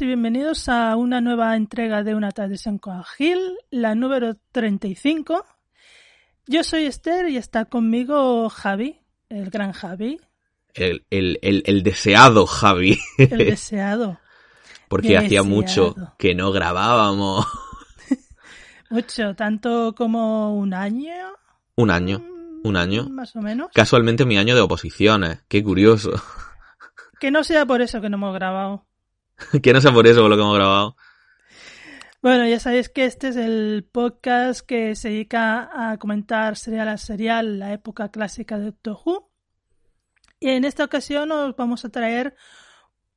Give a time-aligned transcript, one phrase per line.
[0.00, 3.38] Y bienvenidos a una nueva entrega de Una tarde en Coagil,
[3.70, 5.44] la número 35.
[6.46, 10.18] Yo soy Esther y está conmigo Javi, el gran Javi,
[10.74, 12.98] El, el, el, el deseado Javi.
[13.18, 14.18] el deseado.
[14.88, 17.46] Porque hacía mucho que no grabábamos.
[18.90, 21.14] Mucho, tanto como un año,
[21.76, 22.22] Un año.
[22.62, 23.08] Un año.
[23.08, 23.70] más o menos.
[23.72, 25.40] Casualmente mi año de oposiciones.
[25.48, 26.12] Qué curioso.
[27.18, 28.84] Que no sea por eso que no hemos grabado.
[29.62, 30.96] Que no sea por eso por lo que hemos grabado.
[32.22, 36.96] Bueno, ya sabéis que este es el podcast que se dedica a comentar serial a
[36.96, 39.30] serial la época clásica de Doctor Who.
[40.38, 42.36] Y en esta ocasión os vamos a traer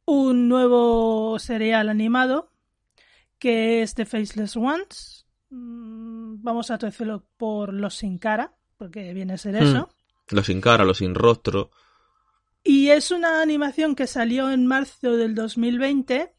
[0.05, 2.51] un nuevo serial animado
[3.37, 5.27] que es The Faceless Ones.
[5.49, 9.89] Mm, Vamos a traducirlo por Los Sin Cara, porque viene a ser eso.
[10.29, 11.71] Los sin cara, los sin rostro.
[12.67, 16.33] Y es una animación que salió en marzo del 2020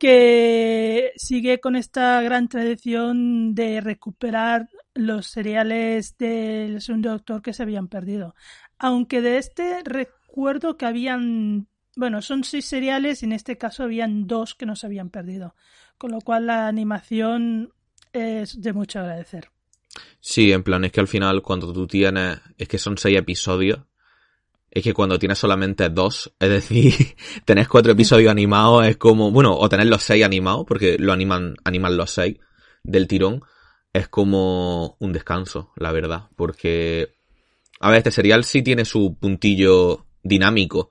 [0.00, 7.62] que sigue con esta gran tradición de recuperar los seriales del segundo doctor que se
[7.62, 8.34] habían perdido.
[8.78, 14.26] Aunque de este recuerdo que habían, bueno, son seis seriales y en este caso habían
[14.26, 15.54] dos que no se habían perdido.
[15.98, 17.72] Con lo cual la animación
[18.12, 19.50] es de mucho agradecer.
[20.20, 23.87] Sí, en plan, es que al final cuando tú tienes, es que son seis episodios,
[24.70, 26.94] es que cuando tienes solamente dos, es decir,
[27.44, 31.56] tenés cuatro episodios animados, es como, bueno, o tener los seis animados, porque lo animan,
[31.64, 32.38] animan los seis
[32.82, 33.42] del tirón,
[33.92, 37.14] es como un descanso, la verdad, porque,
[37.80, 40.90] a ver, este serial sí tiene su puntillo dinámico,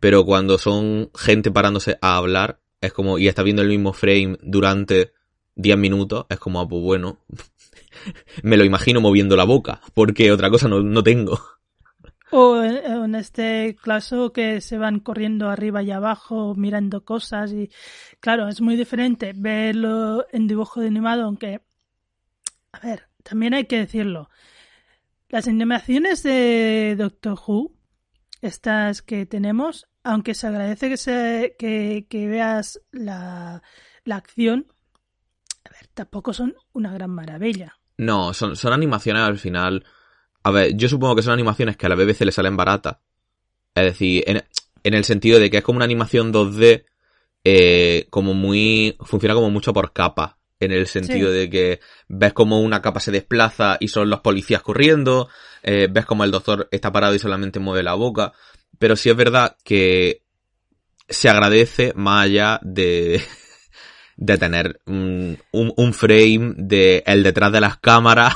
[0.00, 4.38] pero cuando son gente parándose a hablar, es como, y está viendo el mismo frame
[4.42, 5.12] durante
[5.56, 7.24] 10 minutos, es como, ah, pues bueno,
[8.42, 11.40] me lo imagino moviendo la boca, porque otra cosa no, no tengo.
[12.36, 17.70] O en en este caso que se van corriendo arriba y abajo mirando cosas y
[18.18, 21.60] claro, es muy diferente verlo en dibujo de animado, aunque
[22.72, 24.30] a ver, también hay que decirlo.
[25.28, 27.72] Las animaciones de Doctor Who,
[28.42, 33.62] estas que tenemos, aunque se agradece que se que, que veas la,
[34.02, 34.66] la acción,
[35.94, 37.78] tampoco son una gran maravilla.
[37.96, 39.84] No, son, son animaciones al final.
[40.44, 42.98] A ver, yo supongo que son animaciones que a la BBC le salen baratas.
[43.74, 44.44] Es decir, en,
[44.84, 46.84] en el sentido de que es como una animación 2D,
[47.44, 48.96] eh, como muy.
[49.00, 50.34] funciona como mucho por capas.
[50.60, 51.36] En el sentido Sí.
[51.38, 55.28] de que ves como una capa se desplaza y son los policías corriendo,
[55.62, 58.32] eh, ves como el doctor está parado y solamente mueve la boca.
[58.78, 60.22] Pero sí es verdad que
[61.08, 63.20] se agradece más allá de,
[64.16, 68.34] de tener un, un, un frame de el detrás de las cámaras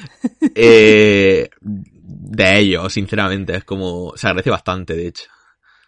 [0.54, 3.56] eh, de ellos, sinceramente.
[3.56, 5.24] Es como, se agradece bastante, de hecho.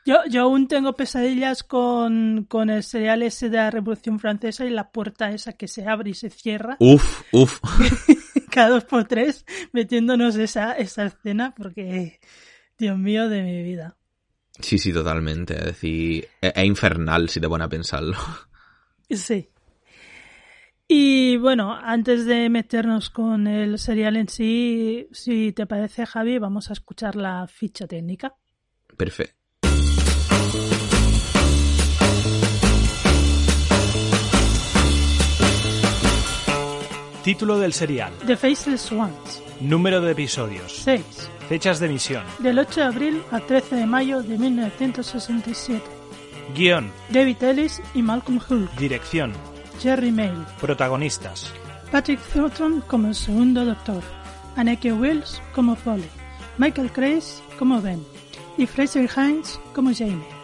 [0.07, 4.71] Yo, yo aún tengo pesadillas con, con el serial ese de la Revolución Francesa y
[4.71, 7.61] la puerta esa que se abre y se cierra Uf, uf.
[8.51, 12.21] cada dos por tres metiéndonos esa, esa escena porque,
[12.79, 13.97] Dios mío, de mi vida.
[14.61, 15.55] Sí, sí, totalmente.
[15.59, 18.17] Es decir, es, es infernal si te pones a pensarlo.
[19.11, 19.49] Sí.
[20.87, 26.71] Y bueno, antes de meternos con el serial en sí, si te parece, Javi, vamos
[26.71, 28.35] a escuchar la ficha técnica.
[28.97, 29.35] Perfecto.
[37.23, 38.15] Título del serial.
[38.27, 40.73] The Faceless Ones, Número de episodios.
[40.73, 41.31] 6.
[41.51, 42.25] Fechas de emisión.
[42.39, 45.98] Del 8 de abril al 13 de mayo de 1967.
[46.55, 46.91] Guión.
[47.11, 48.71] David Ellis y Malcolm Hulk.
[48.77, 49.33] Dirección.
[49.81, 50.45] Jerry Mail.
[50.61, 51.53] Protagonistas.
[51.93, 54.03] Patrick Thornton como el segundo doctor.
[54.57, 56.09] Anneke Wills como Polly.
[56.59, 58.05] Michael Grace como Ben.
[58.57, 60.38] y Fraser Hines como Jamie.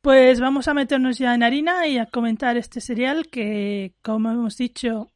[0.00, 4.56] Pues vamos a meternos ya en harina y a comentar este serial que, como hemos
[4.56, 5.10] dicho,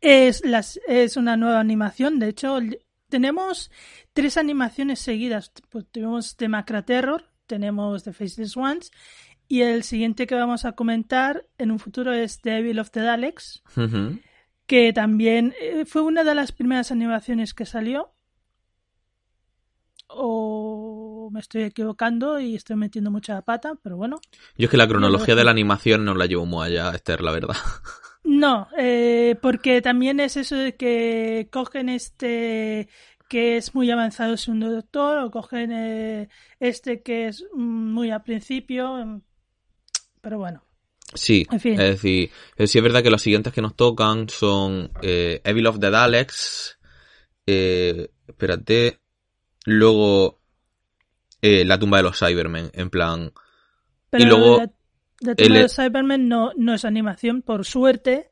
[0.00, 2.18] es, las, es una nueva animación.
[2.18, 2.58] De hecho,
[3.08, 3.70] tenemos
[4.12, 5.52] tres animaciones seguidas.
[5.70, 8.92] Pues tenemos The Macra Terror, tenemos The Faceless Ones
[9.48, 13.00] y el siguiente que vamos a comentar en un futuro es The Evil of the
[13.00, 13.62] Daleks,
[14.66, 18.12] que también eh, fue una de las primeras animaciones que salió.
[20.08, 24.20] O me estoy equivocando y estoy metiendo mucha pata, pero bueno.
[24.56, 27.32] Yo es que la cronología de la animación no la llevo muy allá, Esther, la
[27.32, 27.56] verdad.
[28.24, 32.88] No, eh, porque también es eso de que cogen este
[33.28, 36.28] que es muy avanzado el segundo doctor o cogen eh,
[36.60, 38.96] este que es muy al principio.
[38.96, 39.22] mm,
[40.20, 40.62] Pero bueno,
[41.14, 41.72] Sí, En fin.
[41.72, 45.66] es decir, eh, sí es verdad que los siguientes que nos tocan son eh, Evil
[45.66, 46.78] of the Daleks,
[47.46, 49.00] eh, espérate,
[49.68, 50.40] luego
[51.42, 53.32] eh, La tumba de los Cybermen, en plan,
[54.10, 54.70] pero luego la,
[55.20, 58.30] la el- tema de Cybermen no, no es animación, por suerte.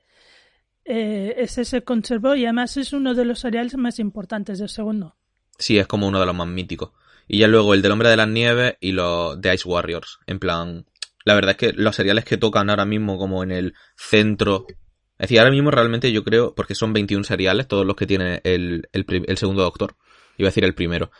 [0.84, 5.16] Eh, ese se conservó y además es uno de los seriales más importantes del segundo.
[5.58, 6.92] sí, es como uno de los más míticos.
[7.28, 10.38] Y ya luego el del Hombre de las Nieves y los de Ice Warriors, en
[10.38, 10.86] plan,
[11.24, 14.76] la verdad es que los seriales que tocan ahora mismo como en el centro, es
[15.18, 18.88] decir, ahora mismo realmente yo creo, porque son 21 seriales, todos los que tiene el,
[18.92, 19.96] el, el segundo Doctor,
[20.38, 21.10] iba a decir el primero,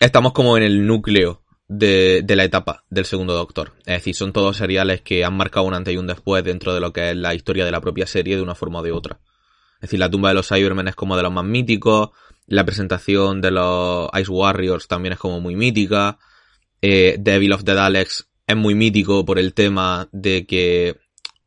[0.00, 3.72] estamos como en el núcleo de, de la etapa del segundo Doctor.
[3.80, 6.80] Es decir, son todos seriales que han marcado un antes y un después dentro de
[6.80, 9.20] lo que es la historia de la propia serie de una forma o de otra.
[9.76, 12.10] Es decir, la tumba de los Cybermen es como de los más míticos,
[12.46, 16.18] la presentación de los Ice Warriors también es como muy mítica,
[16.80, 20.96] eh, Devil of the Daleks es muy mítico por el tema de que,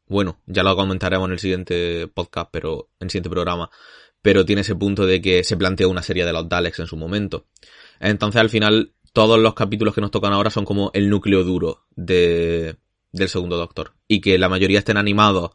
[0.07, 3.69] bueno, ya lo comentaremos en el siguiente podcast, pero en el siguiente programa,
[4.21, 6.97] pero tiene ese punto de que se plantea una serie de los Daleks en su
[6.97, 7.47] momento.
[7.99, 11.85] Entonces, al final, todos los capítulos que nos tocan ahora son como el núcleo duro
[11.95, 12.77] de,
[13.11, 13.93] del segundo Doctor.
[14.07, 15.51] Y que la mayoría estén animados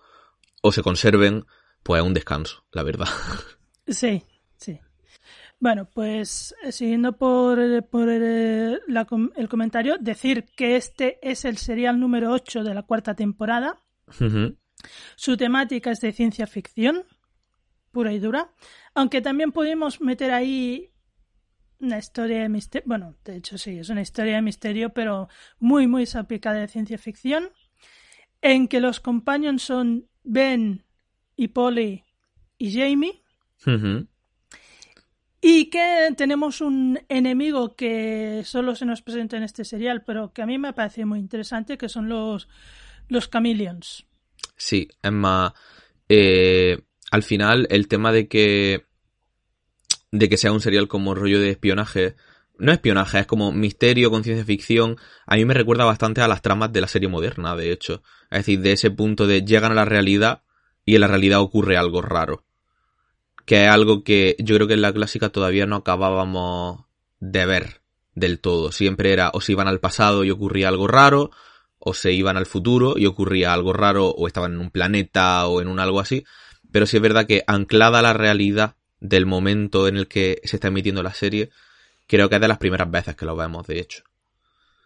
[0.62, 1.44] o se conserven,
[1.82, 3.08] pues es un descanso, la verdad.
[3.86, 4.22] Sí,
[4.56, 4.80] sí.
[5.60, 9.06] Bueno, pues eh, siguiendo por, eh, por eh, la
[9.36, 13.82] el comentario, decir que este es el serial número 8 de la cuarta temporada.
[15.16, 17.04] Su temática es de ciencia ficción,
[17.94, 18.50] pura y dura,
[18.92, 20.90] aunque también podemos meter ahí
[21.78, 22.84] una historia de misterio.
[22.86, 26.98] Bueno, de hecho sí, es una historia de misterio, pero muy, muy salpicada de ciencia
[26.98, 27.50] ficción,
[28.42, 30.84] en que los companions son Ben
[31.36, 32.04] y Polly
[32.58, 33.22] y Jamie.
[35.40, 40.42] Y que tenemos un enemigo que solo se nos presenta en este serial, pero que
[40.42, 42.48] a mí me parece muy interesante, que son los,
[43.08, 44.06] los chameleons.
[44.56, 45.52] Sí, más,
[46.08, 46.78] eh,
[47.14, 48.86] al final el tema de que
[50.10, 52.16] de que sea un serial como rollo de espionaje,
[52.58, 56.42] no espionaje, es como misterio con ciencia ficción, a mí me recuerda bastante a las
[56.42, 58.02] tramas de la serie moderna, de hecho.
[58.32, 60.42] Es decir, de ese punto de llegan a la realidad
[60.84, 62.44] y en la realidad ocurre algo raro.
[63.44, 66.84] Que es algo que yo creo que en la clásica todavía no acabábamos
[67.20, 67.80] de ver
[68.16, 68.72] del todo.
[68.72, 71.30] Siempre era o se iban al pasado y ocurría algo raro,
[71.78, 75.60] o se iban al futuro y ocurría algo raro, o estaban en un planeta o
[75.60, 76.24] en un algo así.
[76.74, 80.56] Pero sí es verdad que anclada a la realidad del momento en el que se
[80.56, 81.50] está emitiendo la serie,
[82.08, 84.02] creo que es de las primeras veces que lo vemos, de hecho.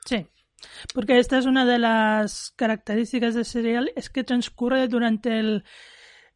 [0.04, 0.26] Sí,
[0.92, 5.64] porque esta es una de las características del serial, es que transcurre durante el,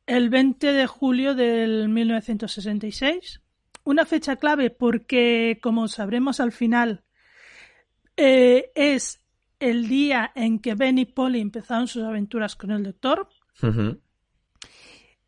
[0.07, 3.43] el 20 de julio del 1966.
[3.85, 7.05] Una fecha clave porque, como sabremos al final,
[8.17, 9.21] eh, es
[9.61, 13.29] el día en que Ben y Polly empezaron sus aventuras con el Doctor.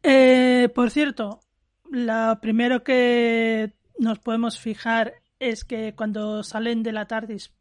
[0.04, 1.40] Eh, por cierto,
[1.90, 7.52] lo primero que nos podemos fijar es que cuando salen de la TARDIS,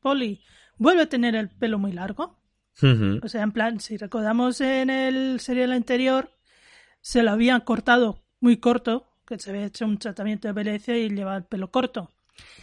[0.00, 0.40] Polly
[0.76, 2.38] vuelve a tener el pelo muy largo.
[2.80, 6.30] O sea, en plan, si recordamos en el serial anterior,
[7.00, 11.08] se lo habían cortado muy corto, que se había hecho un tratamiento de belleza y
[11.08, 12.12] lleva el pelo corto.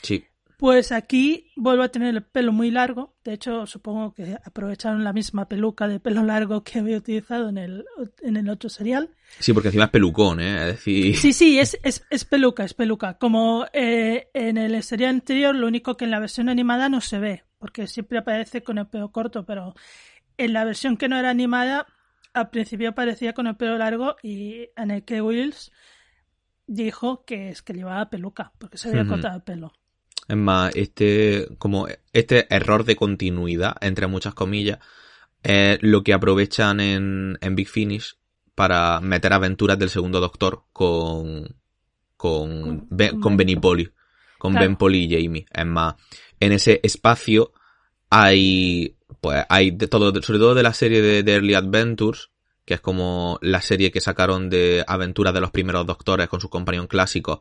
[0.02, 0.24] Sí.
[0.58, 3.16] Pues aquí vuelve a tener el pelo muy largo.
[3.24, 7.58] De hecho, supongo que aprovecharon la misma peluca de pelo largo que había utilizado en
[7.58, 7.86] el,
[8.22, 9.10] en el otro serial.
[9.40, 10.62] Sí, porque encima es pelucón, ¿eh?
[10.62, 11.18] Es decir...
[11.18, 13.18] Sí, sí, es, es, es peluca, es peluca.
[13.18, 17.20] Como eh, en el serial anterior, lo único que en la versión animada no se
[17.20, 19.76] ve, porque siempre aparece con el pelo corto, pero
[20.38, 21.88] en la versión que no era animada,
[22.34, 25.72] al principio aparecía con el pelo largo y Anneke Wills
[26.68, 29.74] dijo que es que llevaba peluca, porque se había cortado el pelo.
[30.28, 34.80] Es más, este, como este error de continuidad, entre muchas comillas,
[35.44, 38.16] es lo que aprovechan en, en Big Finish
[38.56, 41.56] para meter aventuras del segundo Doctor con,
[42.18, 43.92] con, Ben, con Benny Polly.
[44.38, 44.92] Con Claro.
[44.92, 45.46] Y Jamie.
[45.52, 45.96] Es más,
[46.40, 47.52] en ese espacio
[48.10, 52.30] hay, pues, hay de todo, sobre todo de la serie de, de Early Adventures,
[52.64, 56.50] que es como la serie que sacaron de aventuras de los primeros doctores con sus
[56.50, 57.40] compañeros clásicos,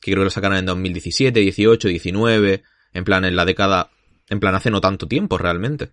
[0.00, 3.90] que creo que lo sacaron en 2017, 18, 19, en plan en la década,
[4.28, 5.92] en plan hace no tanto tiempo realmente.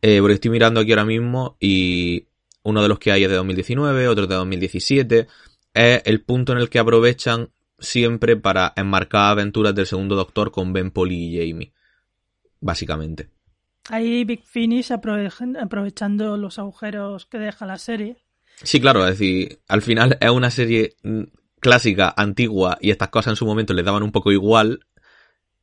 [0.00, 2.28] Eh, porque estoy mirando aquí ahora mismo y
[2.62, 5.26] uno de los que hay es de 2019, otro de 2017,
[5.74, 10.72] es el punto en el que aprovechan siempre para enmarcar aventuras del segundo doctor con
[10.72, 11.72] Ben Polly y Jamie.
[12.60, 13.28] Básicamente.
[13.88, 18.16] Ahí Big Finish aprove- aprovechando los agujeros que deja la serie.
[18.62, 21.22] Sí, claro, es decir, al final es una serie mm,
[21.60, 24.86] clásica, antigua, y estas cosas en su momento le daban un poco igual,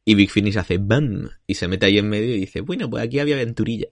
[0.04, 3.04] y Big Finish hace BAM, y se mete ahí en medio y dice, bueno, pues
[3.04, 3.88] aquí había aventurilla.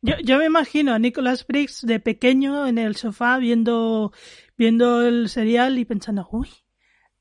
[0.00, 4.12] Yo, yo me imagino a Nicholas Briggs de pequeño en el sofá viendo,
[4.56, 6.48] viendo el serial y pensando, uy,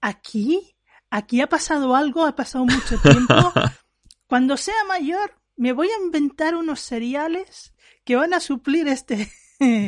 [0.02, 0.76] aquí,
[1.10, 3.34] aquí ha pasado algo, ha pasado mucho tiempo.
[4.28, 9.32] Cuando sea mayor, me voy a inventar unos seriales que van a suplir este.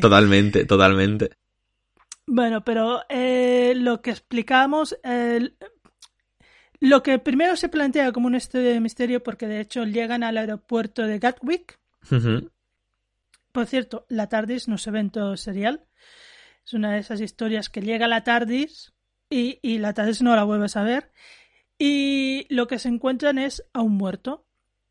[0.01, 1.37] Totalmente, totalmente.
[2.31, 5.51] Bueno, pero eh, lo que explicamos, eh,
[6.79, 10.37] lo que primero se plantea como un estudio de misterio, porque de hecho llegan al
[10.37, 11.79] aeropuerto de Gatwick.
[13.51, 15.87] Por cierto, la TARDIS no se ve en todo serial.
[16.63, 18.93] Es una de esas historias que llega la TARDIS
[19.27, 21.11] y, y la TARDIS no la vuelves a ver.
[21.79, 24.45] Y lo que se encuentran es a un muerto.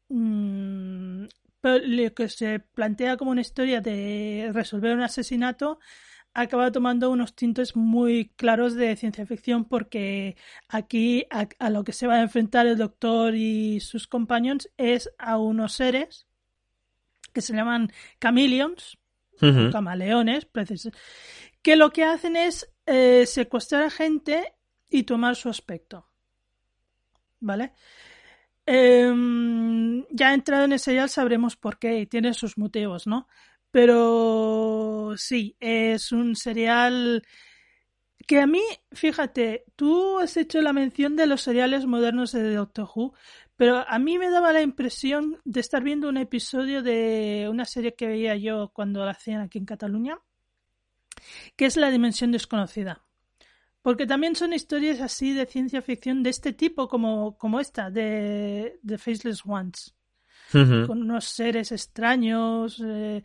[0.08, 1.26] Mm,
[1.60, 5.78] pero lo que se plantea como una historia de resolver un asesinato
[6.42, 10.36] acaba tomando unos tintes muy claros de ciencia ficción porque
[10.68, 15.10] aquí a, a lo que se va a enfrentar el doctor y sus compañeros es
[15.18, 16.26] a unos seres
[17.32, 18.98] que se llaman chameleons,
[19.40, 19.70] Ujú.
[19.70, 20.90] camaleones, precis-
[21.62, 24.54] que lo que hacen es eh, secuestrar a gente
[24.88, 26.08] y tomar su aspecto.
[27.40, 27.72] ¿Vale?
[28.66, 33.26] Em, ya entrado en ese serial sabremos por qué y tiene sus motivos, ¿no?
[33.80, 37.22] Pero sí, es un serial
[38.26, 42.88] que a mí, fíjate, tú has hecho la mención de los seriales modernos de Doctor
[42.92, 43.14] Who,
[43.56, 47.94] pero a mí me daba la impresión de estar viendo un episodio de una serie
[47.94, 50.18] que veía yo cuando la hacían aquí en Cataluña,
[51.54, 53.04] que es La Dimensión Desconocida.
[53.80, 58.80] Porque también son historias así de ciencia ficción de este tipo, como, como esta, de,
[58.82, 59.94] de Faceless Ones
[60.50, 63.22] con unos seres extraños, eh,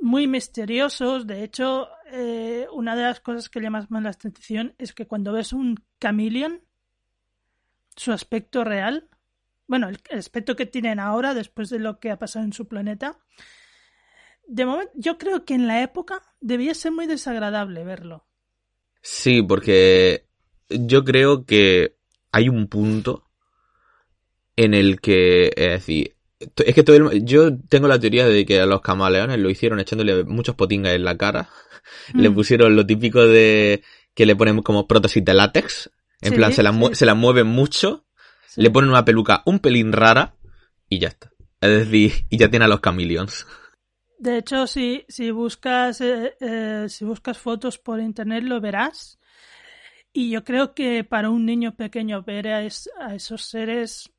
[0.00, 1.26] muy misteriosos.
[1.26, 5.32] De hecho, eh, una de las cosas que llama más la atención es que cuando
[5.32, 6.62] ves un chameleon,
[7.96, 9.08] su aspecto real,
[9.66, 12.68] bueno, el, el aspecto que tienen ahora después de lo que ha pasado en su
[12.68, 13.18] planeta,
[14.46, 18.26] de momento, yo creo que en la época debía ser muy desagradable verlo.
[19.00, 20.26] Sí, porque
[20.68, 21.96] yo creo que
[22.32, 23.30] hay un punto
[24.56, 26.13] en el que, es decir,
[26.56, 29.80] es que todo el- yo tengo la teoría de que a los camaleones lo hicieron
[29.80, 31.48] echándole muchos potingas en la cara.
[32.14, 32.34] Le Mm.
[32.34, 33.82] pusieron lo típico de
[34.14, 35.90] que le ponen como prótesis de látex.
[36.20, 36.94] En Sí, plan, se la, sí.
[36.94, 38.06] se la mueven mucho,
[38.46, 38.62] Sí.
[38.62, 40.34] le ponen una peluca un pelín rara
[40.88, 41.30] y ya está.
[41.60, 43.46] Es decir, y ya tiene a los chameleons.
[44.18, 49.18] De hecho, si, si buscas eh, eh, si buscas fotos por internet lo verás.
[50.12, 54.10] Y yo creo que para un niño pequeño ver a, es- a esos seres,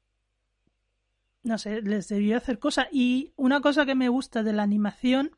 [1.46, 2.88] no sé, les debió hacer cosa.
[2.92, 5.32] Y una cosa que me gusta de la animación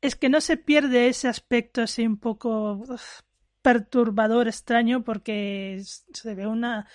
[0.00, 3.20] es que no se pierde ese aspecto así un poco uf,
[3.62, 6.88] perturbador, extraño, porque se ve una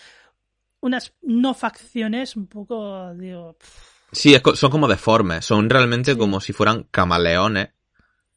[0.82, 3.58] unas no facciones un poco, digo,
[4.14, 6.18] Sí, es son como deformes, son realmente Sí.
[6.18, 7.70] como si fueran camaleones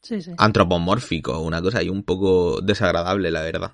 [0.02, 0.32] sí, sí.
[0.38, 3.72] antropomórficos, una cosa ahí un poco desagradable, la verdad.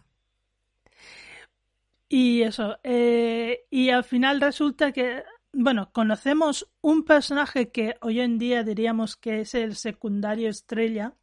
[2.09, 5.23] Y eso, eh, y al final resulta que,
[5.53, 11.15] bueno, conocemos un personaje que hoy en día diríamos que es el secundario estrella,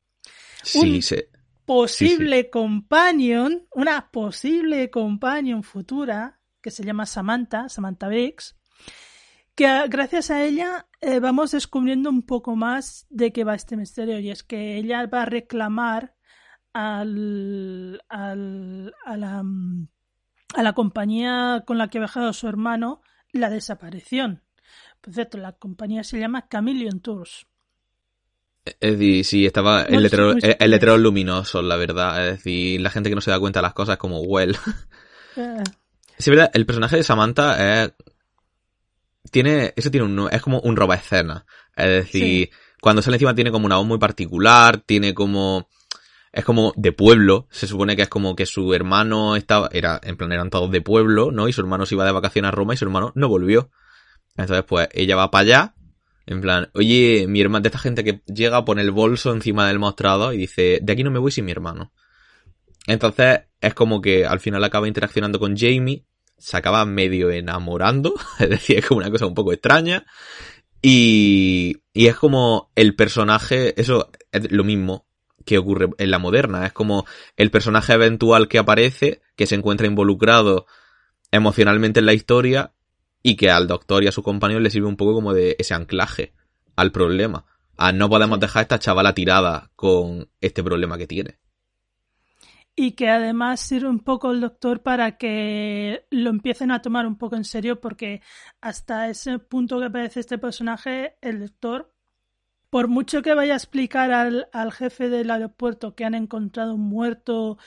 [0.64, 8.58] Sí, Un- posible companion, una posible companion futura, que se llama Samantha, Samantha Biggs,
[9.56, 13.78] que a- gracias a ella eh, vamos descubriendo un poco más de qué va este
[13.78, 16.16] misterio, y es que ella va a reclamar
[16.74, 19.88] al, al- a, la, mm,
[20.56, 24.42] a la compañía con la que ha viajado su hermano la desaparición.
[25.02, 27.48] Por cierto, la compañía se llama Chameleon Tours.
[28.66, 32.28] Es decir, sí, estaba el letrero, muy el, letrero luminoso, la verdad.
[32.28, 34.58] Es decir, la gente que no se da cuenta de las cosas es como, well.
[35.36, 35.64] Eh,
[36.20, 37.94] Sí, es verdad, el personaje de Samantha es
[39.32, 41.46] tiene, eso tiene un, es como un roba escena.
[41.76, 42.50] Es decir,
[42.82, 45.70] cuando sale encima tiene como una voz muy particular, tiene como,
[46.32, 50.16] es como de pueblo, se supone que es como que su hermano estaba, era, en
[50.16, 51.48] plan eran todos de pueblo, ¿no?
[51.48, 53.72] Y su hermano se iba de vacaciones a Roma y su hermano no volvió.
[54.38, 55.76] Entonces pues ella va para allá,
[56.28, 59.80] en plan, oye, mi hermano, de esta gente que llega, pone el bolso encima del
[59.80, 61.92] mostrador y dice, de aquí no me voy sin mi hermano.
[62.86, 66.06] Entonces es como que al final acaba interaccionando con Jamie,
[66.38, 70.06] se acaba medio enamorando, es decir, es como una cosa un poco extraña.
[70.82, 75.09] Y, y es como el personaje, eso es lo mismo
[75.46, 77.06] que ocurre en la moderna, es como
[77.38, 80.66] el personaje eventual que aparece, que se encuentra involucrado
[81.32, 82.74] emocionalmente en la historia
[83.22, 85.74] y que al doctor y a su compañero le sirve un poco como de ese
[85.74, 86.34] anclaje
[86.76, 87.46] al problema.
[87.78, 91.40] A no podemos dejar a esta chavala tirada con este problema que tiene.
[92.76, 97.18] Y que además sirve un poco el doctor para que lo empiecen a tomar un
[97.18, 98.22] poco en serio porque
[98.62, 101.94] hasta ese punto que aparece este personaje, el doctor,
[102.70, 106.82] por mucho que vaya a explicar al, al jefe del aeropuerto que han encontrado un
[106.82, 107.58] muerto,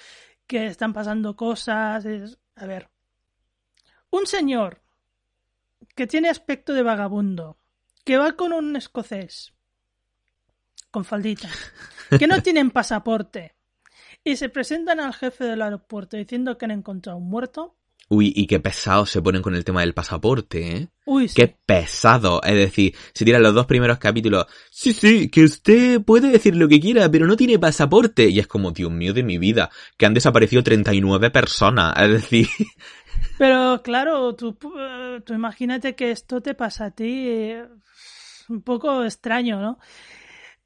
[0.46, 2.88] que están pasando cosas, es, a ver,
[4.10, 4.82] un señor
[5.94, 7.58] que tiene aspecto de vagabundo,
[8.04, 9.54] que va con un escocés,
[10.90, 11.48] con faldita,
[12.18, 13.54] que no tienen pasaporte,
[14.24, 17.76] y se presentan al jefe del aeropuerto diciendo que han encontrado un muerto.
[18.08, 20.88] Uy, y qué pesados se ponen con el tema del pasaporte, ¿eh?
[21.06, 21.34] Uy, sí.
[21.34, 22.42] Qué pesado.
[22.42, 26.68] Es decir, si tiran los dos primeros capítulos, sí, sí, que usted puede decir lo
[26.68, 28.28] que quiera, pero no tiene pasaporte.
[28.28, 31.94] Y es como, Dios mío de mi vida, que han desaparecido 39 personas.
[31.96, 32.46] Es decir...
[33.38, 37.28] Pero claro, tú, eh, tú imagínate que esto te pasa a ti.
[37.28, 37.64] Eh,
[38.48, 39.78] un poco extraño, ¿no?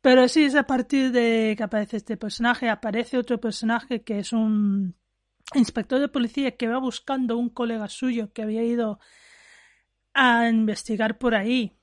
[0.00, 4.32] Pero sí, es a partir de que aparece este personaje, aparece otro personaje que es
[4.32, 4.94] un
[5.54, 8.98] inspector de policía que va buscando un colega suyo que había ido
[10.14, 11.76] a investigar por ahí,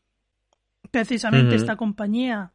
[0.92, 2.54] precisamente esta compañía.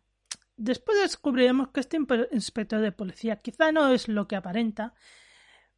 [0.57, 1.99] Después descubriremos que este
[2.33, 4.95] inspector de policía quizá no es lo que aparenta,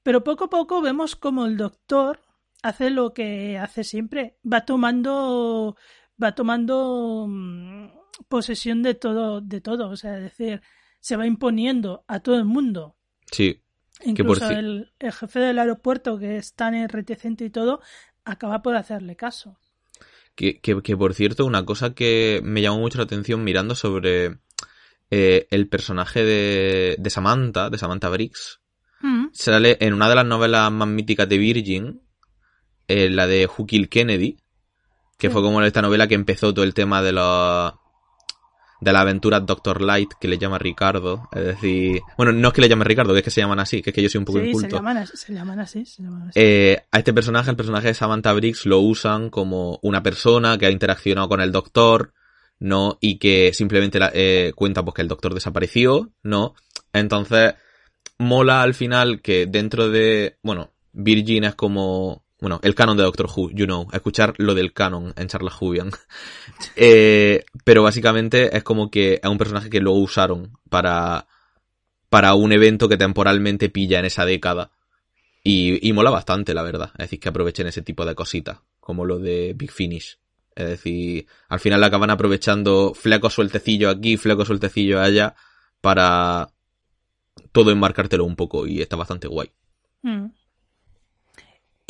[0.03, 2.21] pero poco a poco vemos como el doctor
[2.63, 5.77] hace lo que hace siempre, va tomando
[6.23, 7.89] va tomando mm,
[8.29, 10.63] posesión de todo, de todo, o sea, es decir,
[11.01, 12.97] se va imponiendo a todo el mundo.
[13.31, 13.63] Sí.
[14.05, 17.81] Incluso el, jefe del aeropuerto, que es tan reticente y todo,
[18.25, 19.59] acaba por hacerle caso.
[20.35, 24.39] Que, que, por cierto, una cosa que me llamó mucho la atención mirando sobre
[25.11, 28.61] eh, el personaje de, de, Samantha, de Samantha Briggs,
[29.01, 29.27] mm.
[29.33, 32.01] sale en una de las novelas más míticas de Virgin,
[32.89, 34.39] eh, la de Who Killed Kennedy,
[35.19, 37.75] que fue como esta novela que empezó todo el tema de los
[38.81, 41.29] de la aventura Doctor Light que le llama Ricardo.
[41.33, 43.83] Es decir, bueno, no es que le llame Ricardo, que es que se llaman así,
[43.83, 44.69] que es que yo soy un poco sí, inculto.
[44.69, 46.41] Se llaman, se llaman así, se llaman así.
[46.41, 50.67] Eh, a este personaje, el personaje de Samantha Briggs, lo usan como una persona que
[50.67, 52.15] ha interaccionado con el doctor,
[52.59, 52.99] ¿no?
[53.01, 56.55] Y que simplemente la, eh, cuenta pues que el doctor desapareció, ¿no?
[56.93, 57.55] Entonces,
[58.19, 63.27] mola al final que dentro de, bueno, Virgin es como bueno, el canon de Doctor
[63.27, 65.91] Who, you know, escuchar lo del canon en Charlas Jubian.
[66.77, 71.27] eh, pero básicamente es como que es un personaje que luego usaron para,
[72.09, 74.71] para un evento que temporalmente pilla en esa década.
[75.43, 76.91] Y, y mola bastante, la verdad.
[76.95, 80.19] Es decir, que aprovechen ese tipo de cositas, como lo de Big Finish.
[80.55, 85.35] Es decir, al final acaban aprovechando fleco sueltecillo aquí, fleco sueltecillo allá,
[85.81, 86.49] para
[87.53, 89.51] todo enmarcártelo un poco y está bastante guay.
[90.03, 90.27] Mm.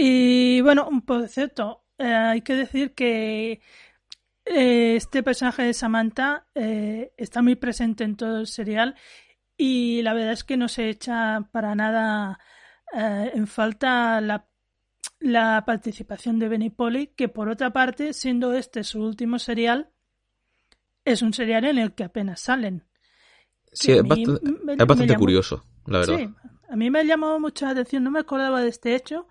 [0.03, 3.61] Y bueno, por cierto, eh, hay que decir que
[4.47, 8.95] eh, este personaje de Samantha eh, está muy presente en todo el serial
[9.59, 12.39] y la verdad es que no se echa para nada
[12.93, 14.49] en falta la,
[15.21, 19.91] la participación de Benny Polly, que por otra parte, siendo este su último serial,
[21.05, 22.85] es un serial en el que apenas salen.
[23.71, 26.17] Sí, es, bastante, me, es bastante llamó, curioso, la verdad.
[26.17, 26.35] Sí,
[26.71, 29.29] a mí me llamó mucho la atención, no me acordaba de este hecho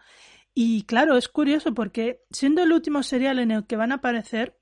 [0.62, 4.60] y claro, es curioso porque siendo el último serial en el que van a aparecer,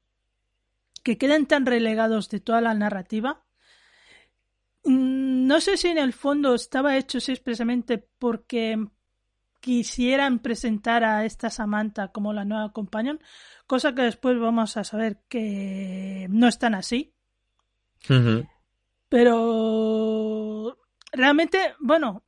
[1.03, 3.43] que queden tan relegados de toda la narrativa,
[4.83, 8.77] mm, no sé si en el fondo estaba hecho así expresamente porque
[9.59, 13.19] quisieran presentar a esta Samantha como la nueva companion,
[13.65, 17.15] cosa que después vamos a saber que no están así.
[18.07, 18.49] Uh -huh.
[19.09, 20.77] Pero
[21.11, 22.23] realmente, bueno,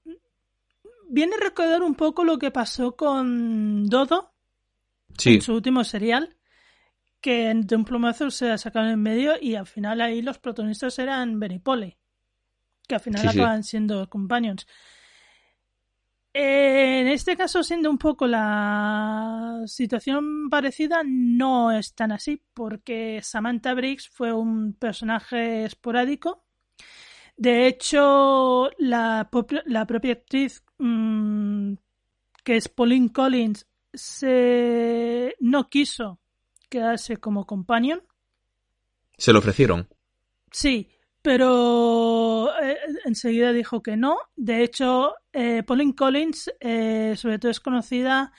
[1.10, 4.34] viene a recordar un poco lo que pasó con Dodo
[5.18, 5.36] sí.
[5.36, 6.38] en su último serial,
[7.22, 11.40] que de un plumazo se sacaron en medio y al final ahí los protagonistas eran
[11.40, 11.98] Benny Polly,
[12.88, 13.40] que al final Sí, sí.
[13.40, 14.66] acaban siendo companions.
[16.32, 23.20] Eh, en este caso, siendo un poco la situación parecida, no es tan así, porque
[23.24, 26.46] Samantha Briggs fue un personaje esporádico.
[27.40, 29.30] De hecho, la,
[29.66, 31.72] la propia actriz, mmm,
[32.44, 36.20] que es Pauline Collins, se no quiso
[36.70, 38.04] quedarse como companion.
[39.18, 39.88] ¿Se lo ofrecieron?
[40.52, 40.90] Sí,
[41.22, 44.18] pero eh, enseguida dijo que no.
[44.36, 48.34] De hecho, eh, Pauline Collins eh, sobre todo es conocida,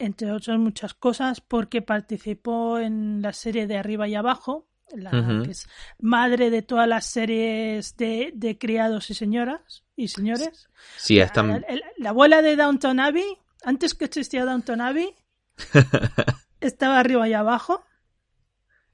[0.00, 5.52] entre otras muchas cosas, porque participó en la serie de Arriba y Abajo, la, que
[5.52, 5.68] es
[5.98, 10.68] madre de todas las series de, de criados y señoras y señores.
[10.96, 11.42] Sí, está...
[11.42, 15.14] La, la, la, abuela de Downton Abbey, antes que existía Downton Abbey,
[16.60, 17.84] estaba arriba y abajo.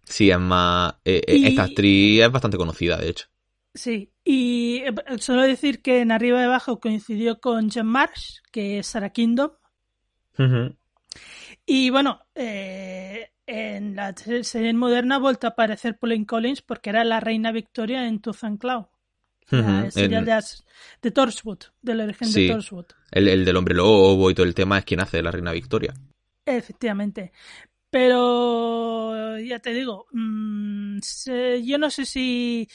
[0.05, 0.95] Sí, es más.
[1.05, 1.47] Eh, y...
[1.47, 3.27] Esta actriz es bastante conocida, de hecho.
[3.75, 4.83] Sí, y
[5.19, 9.51] solo decir que en Arriba y Abajo coincidió con John Marsh, que es Sarah Kingdom.
[10.39, 10.78] Uh -huh.
[11.71, 17.05] Y bueno, eh, en la serie moderna ha vuelto a aparecer Pauline Collins porque era
[17.05, 18.89] la reina Victoria en Tooth and Claw.
[19.53, 19.85] Uh -huh.
[19.85, 20.25] La serie el...
[20.25, 20.43] de,
[21.03, 22.87] de Torchwood, del origen sí, de Torchwood.
[23.11, 25.53] El, el, del hombre lobo y todo el tema es quien hace de la reina
[25.53, 25.93] Victoria.
[26.47, 27.33] Efectivamente.
[27.91, 31.01] Pero ya te digo, mmm,
[31.63, 32.67] yo no sé si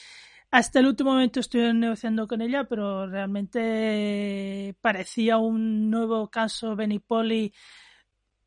[0.52, 7.52] hasta el último momento estoy negociando con ella, pero realmente parecía un nuevo caso Benipoli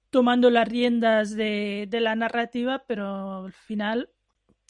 [0.09, 4.09] tomando las riendas de, de, la narrativa, pero al final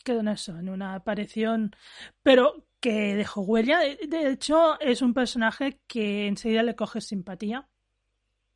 [0.03, 1.75] quedó en eso, en una aparición,
[2.23, 3.79] pero que dejó huella.
[3.79, 7.67] De hecho, es un personaje que enseguida le coge simpatía.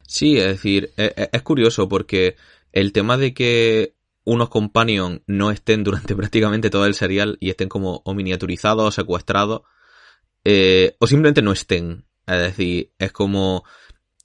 [0.08, 2.36] Sí, es decir, es, es curioso porque
[2.72, 7.70] el tema de que unos companions no estén durante prácticamente todo el serial y estén
[7.70, 9.62] como o miniaturizados o secuestrados
[10.44, 12.06] eh, o simplemente no estén.
[12.28, 13.64] Es decir, es como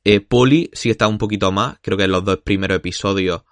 [0.09, 3.43] eh, Polly sí está un poquito más, creo que en los dos primeros episodios,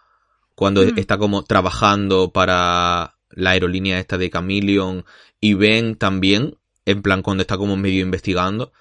[0.55, 0.99] cuando mm.
[0.99, 5.05] está como trabajando para la aerolínea esta de Chameleon
[5.41, 8.73] y Ben también, en plan cuando está como medio investigando,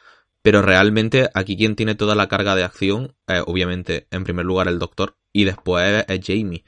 [0.43, 4.67] pero realmente aquí quien tiene toda la carga de acción, eh, obviamente en primer lugar
[4.67, 6.63] el doctor y después es Jamie.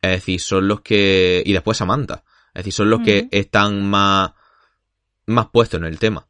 [0.00, 1.42] Es decir, son los que.
[1.44, 2.22] Y después Samantha.
[2.54, 3.04] Es decir, son los uh -huh.
[3.04, 4.30] que están más.
[5.26, 6.25] más puestos en el tema.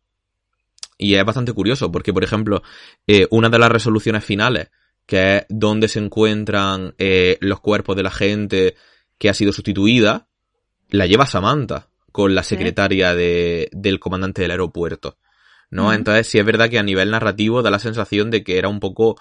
[0.98, 2.62] Y es bastante curioso, porque, por ejemplo,
[3.06, 4.70] eh, una de las resoluciones finales,
[5.04, 8.74] que es donde se encuentran eh, los cuerpos de la gente
[9.18, 10.28] que ha sido sustituida,
[10.88, 15.18] la lleva Samantha, con la secretaria de, del comandante del aeropuerto.
[15.70, 15.86] ¿No?
[15.86, 15.94] Uh -huh.
[15.96, 18.80] Entonces, sí es verdad que a nivel narrativo da la sensación de que era un
[18.80, 19.16] poco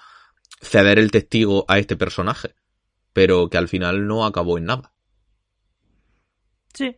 [0.62, 2.56] ceder el testigo a este personaje
[3.16, 4.92] pero que al final no acabó en nada.
[6.74, 6.98] Sí.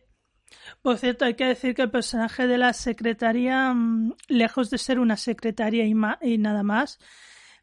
[0.82, 5.00] Por cierto, hay que decir que el personaje de la secretaria, mm, lejos de ser
[5.00, 6.98] una secretaria y, y nada más,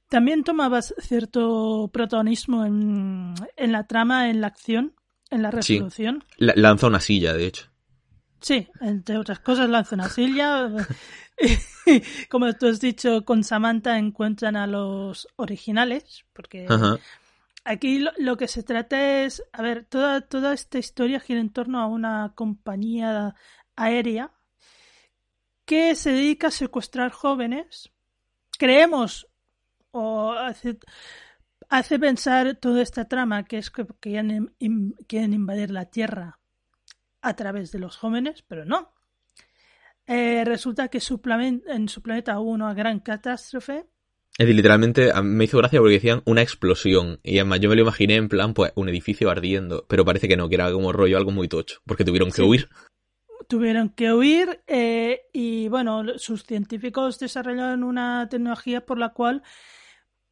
[0.10, 4.96] también tomaba cierto protagonismo en, en, la trama, en la acción,
[5.32, 6.24] en la resolución.
[6.38, 6.46] Sí.
[6.56, 7.72] Lanza una silla, de hecho.
[8.42, 10.70] Sí, entre otras cosas lanza una silla.
[12.30, 17.00] Como tú has dicho, con Samantha encuentran a los originales, porque Ajá.
[17.68, 21.80] Aquí lo, que se trata es, a ver, toda, toda esta historia gira en torno
[21.80, 23.34] a una compañía
[23.76, 24.32] aérea
[25.66, 27.92] que se dedica a secuestrar jóvenes.
[28.60, 29.28] Creemos,
[29.90, 30.78] o hace,
[31.68, 34.54] hace pensar toda esta trama, que es que quieren,
[35.08, 36.40] quieren invadir la Tierra
[37.22, 38.94] a través de los jóvenes, pero no.
[40.06, 43.88] Eh, resulta que en su planeta hubo una gran catástrofe
[44.38, 47.20] es decir, literalmente me hizo gracia porque decían una explosión.
[47.24, 49.86] Y además yo me lo imaginé en plan, pues, un edificio ardiendo.
[49.88, 51.80] Pero parece que no, que era como rollo algo muy tocho.
[51.86, 52.42] Porque tuvieron que sí.
[52.42, 52.70] huir.
[53.48, 59.44] Tuvieron que huir eh, y bueno, sus científicos desarrollaron una tecnología por la cual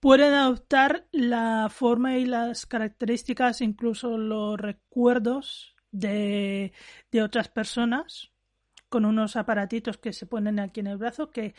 [0.01, 6.73] pueden adoptar la forma y las características, incluso los recuerdos de,
[7.11, 8.31] de otras personas
[8.89, 11.55] con unos aparatitos que se ponen aquí en el brazo que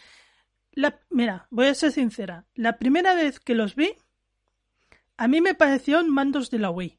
[0.75, 2.45] la, mira, voy a ser sincera.
[2.55, 3.95] La primera vez que los vi,
[5.17, 6.99] a mí me parecieron mandos de la Wii.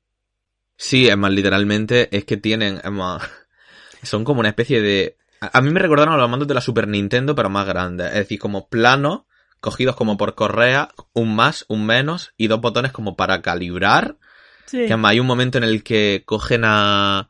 [0.78, 3.22] Sí, es más, literalmente es que tienen, es más,
[4.04, 5.18] son como una especie de...
[5.40, 8.08] A mí me recordaron a los mandos de la Super Nintendo, pero más grandes.
[8.08, 9.24] Es decir, como planos,
[9.60, 14.18] cogidos como por correa, un más, un menos, y dos botones como para calibrar.
[14.66, 14.78] Sí.
[14.78, 17.30] Que además hay un momento en el que cogen a...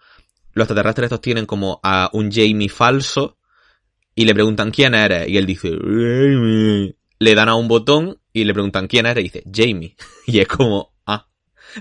[0.53, 3.37] Los extraterrestres estos tienen como a un Jamie falso,
[4.15, 6.95] y le preguntan quién eres y él dice Jamie.
[7.19, 10.47] le dan a un botón y le preguntan quién eres y dice Jamie y es
[10.47, 11.27] como ah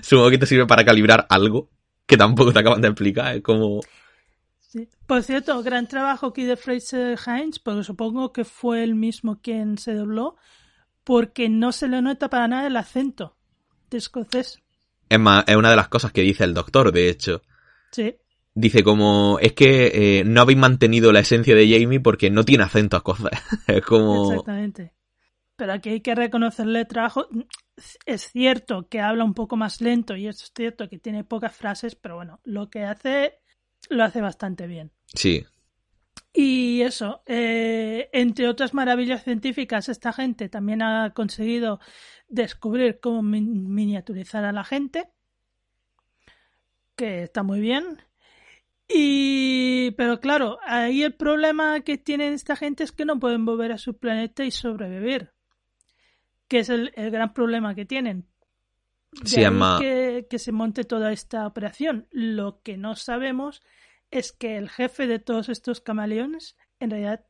[0.01, 1.69] supongo que te sirve para calibrar algo
[2.05, 3.81] que tampoco te acaban de explicar es como
[4.59, 4.87] sí.
[5.07, 9.77] por cierto gran trabajo aquí de Fraser Hines porque supongo que fue el mismo quien
[9.77, 10.35] se dobló
[11.05, 13.37] porque no se le nota para nada el acento
[13.89, 14.59] de escocés.
[15.07, 17.41] Es más, es una de las cosas que dice el doctor, de hecho.
[17.91, 18.15] Sí.
[18.57, 22.63] Dice como, es que eh, no habéis mantenido la esencia de Jamie porque no tiene
[22.63, 23.31] acento escocés.
[23.67, 24.31] es como...
[24.31, 24.93] Exactamente.
[25.57, 27.27] Pero aquí hay que reconocerle trabajo.
[28.05, 31.95] Es cierto que habla un poco más lento y es cierto que tiene pocas frases,
[31.95, 33.39] pero bueno, lo que hace
[33.89, 34.91] lo hace bastante bien.
[35.13, 35.45] Sí.
[36.33, 41.79] Y eso, eh, entre otras maravillas científicas, esta gente también ha conseguido
[42.27, 45.09] descubrir cómo min- miniaturizar a la gente,
[46.95, 48.01] que está muy bien.
[48.87, 53.71] Y, pero claro, ahí el problema que tienen esta gente es que no pueden volver
[53.71, 55.31] a su planeta y sobrevivir,
[56.47, 58.27] que es el, el gran problema que tienen.
[59.11, 59.35] De Sí,
[59.79, 62.07] que, que se monte toda esta operación.
[62.11, 63.61] Lo que no sabemos
[64.11, 67.25] es que el jefe de todos estos camaleones en realidad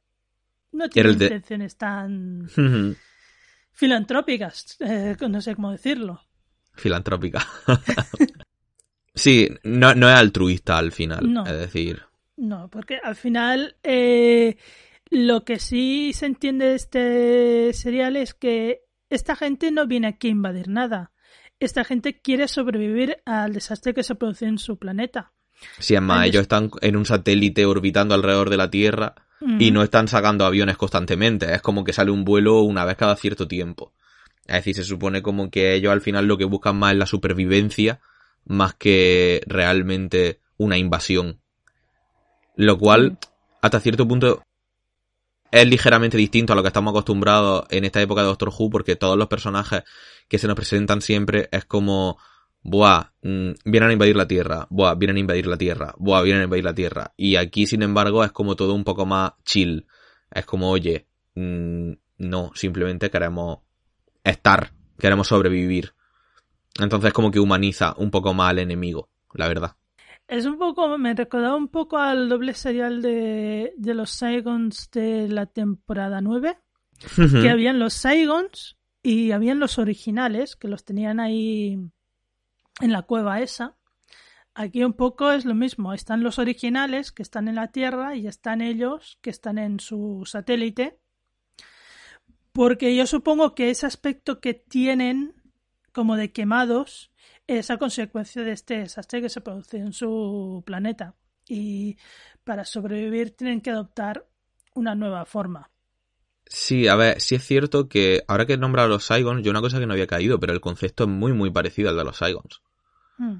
[0.72, 2.50] no tiene de- intenciones tan
[3.72, 6.22] filantrópicas, eh, no sé cómo decirlo.
[6.74, 7.46] Filantrópica.
[9.16, 11.34] sí, no, no es altruista al final.
[11.34, 11.46] No.
[11.46, 12.04] Es decir,
[12.38, 14.58] No, porque al final eh,
[15.10, 20.28] lo que sí se entiende de este serial es que esta gente no viene aquí
[20.28, 21.12] a invadir nada.
[21.60, 25.32] Esta gente quiere sobrevivir al desastre que se produce en su planeta.
[25.80, 29.16] si es más, ellos están en un satélite orbitando alrededor de la Tierra
[29.60, 31.54] y no están sacando aviones constantemente.
[31.54, 33.94] Es como que sale un vuelo una vez cada cierto tiempo.
[34.48, 37.06] Es decir, se supone como que ellos al final lo que buscan más es la
[37.06, 38.02] supervivencia
[38.46, 41.42] más que realmente una invasión.
[42.56, 43.18] Lo cual,
[43.62, 44.44] hasta cierto punto,
[45.52, 48.96] es ligeramente distinto a lo que estamos acostumbrados en esta época de Doctor Who, porque
[48.96, 49.84] todos los personajes
[50.28, 52.18] que se nos presentan siempre es como,
[52.62, 56.42] buah, mm, vienen a invadir la Tierra, buah, vienen a invadir la Tierra, buah, vienen
[56.42, 57.14] a invadir la Tierra.
[57.16, 59.88] Y aquí, sin embargo, es como todo un poco más chill.
[60.32, 63.60] Es como, oye, mm, no, simplemente queremos
[64.24, 65.94] estar, queremos sobrevivir.
[66.80, 69.76] Entonces como que humaniza un poco más al enemigo, la verdad.
[70.28, 75.28] Es un poco, me recordaba un poco al doble serial de, de los Saigons de
[75.28, 76.58] la temporada 9,
[77.42, 81.80] que habían los Saigons y habían los originales, que los tenían ahí
[82.82, 83.78] en la cueva esa.
[84.56, 88.26] Aquí un poco es lo mismo, están los originales que están en la Tierra y
[88.26, 90.98] están ellos que están en su satélite.
[92.52, 95.36] Porque yo supongo que ese aspecto que tienen
[95.96, 97.10] como de quemados
[97.48, 101.16] es a consecuencia de este desastre que se produce en su planeta.
[101.48, 101.98] Y
[102.44, 104.28] para sobrevivir tienen que adoptar
[104.74, 105.72] una nueva forma.
[106.48, 109.62] Sí, a ver, sí es cierto que ahora que nombra a los Saigons, yo una
[109.62, 112.18] cosa que no había caído, pero el concepto es muy muy parecido al de los
[112.18, 112.62] Saigons.
[113.18, 113.38] Mm.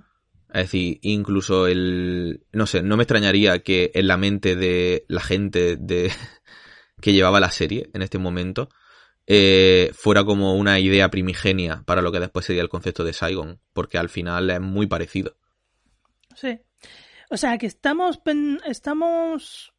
[0.54, 2.46] Es decir, incluso el...
[2.54, 6.10] No sé, no me extrañaría que en la mente de la gente de
[7.02, 8.70] que llevaba la serie en este momento
[9.28, 13.60] eh, fuera como una idea primigenia para lo que después sería el concepto de Saigon,
[13.74, 15.36] porque al final es muy parecido.
[16.36, 16.60] Sí.
[17.30, 18.20] O sea que estamos,
[18.66, 19.74] estamos,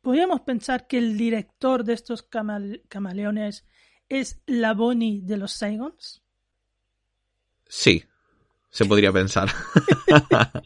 [0.00, 3.66] podríamos pensar que el director de estos camal- camaleones
[4.08, 6.22] es la Bonnie de los Saigons.
[7.68, 8.04] Sí,
[8.70, 9.50] se podría pensar.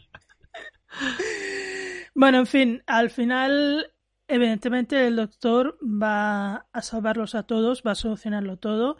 [2.15, 3.93] Bueno, en fin, al final,
[4.27, 8.97] evidentemente el doctor va a salvarlos a todos, va a solucionarlo todo.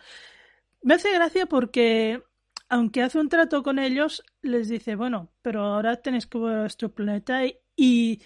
[0.81, 2.23] Me hace gracia porque,
[2.69, 6.61] aunque hace un trato con ellos, les dice, bueno, pero ahora tenéis que volver a
[6.61, 8.21] vuestro planeta y, y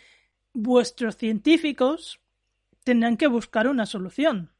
[0.53, 2.19] vuestros científicos
[2.83, 4.51] tendrán que buscar una solución.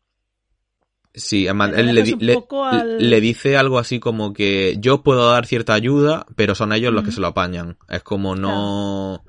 [1.14, 5.04] Sí, además, Le él le, le- poco al- le dice algo así como que yo
[5.04, 7.78] puedo dar cierta ayuda, pero son ellos los que se lo apañan.
[7.90, 9.26] Es como no...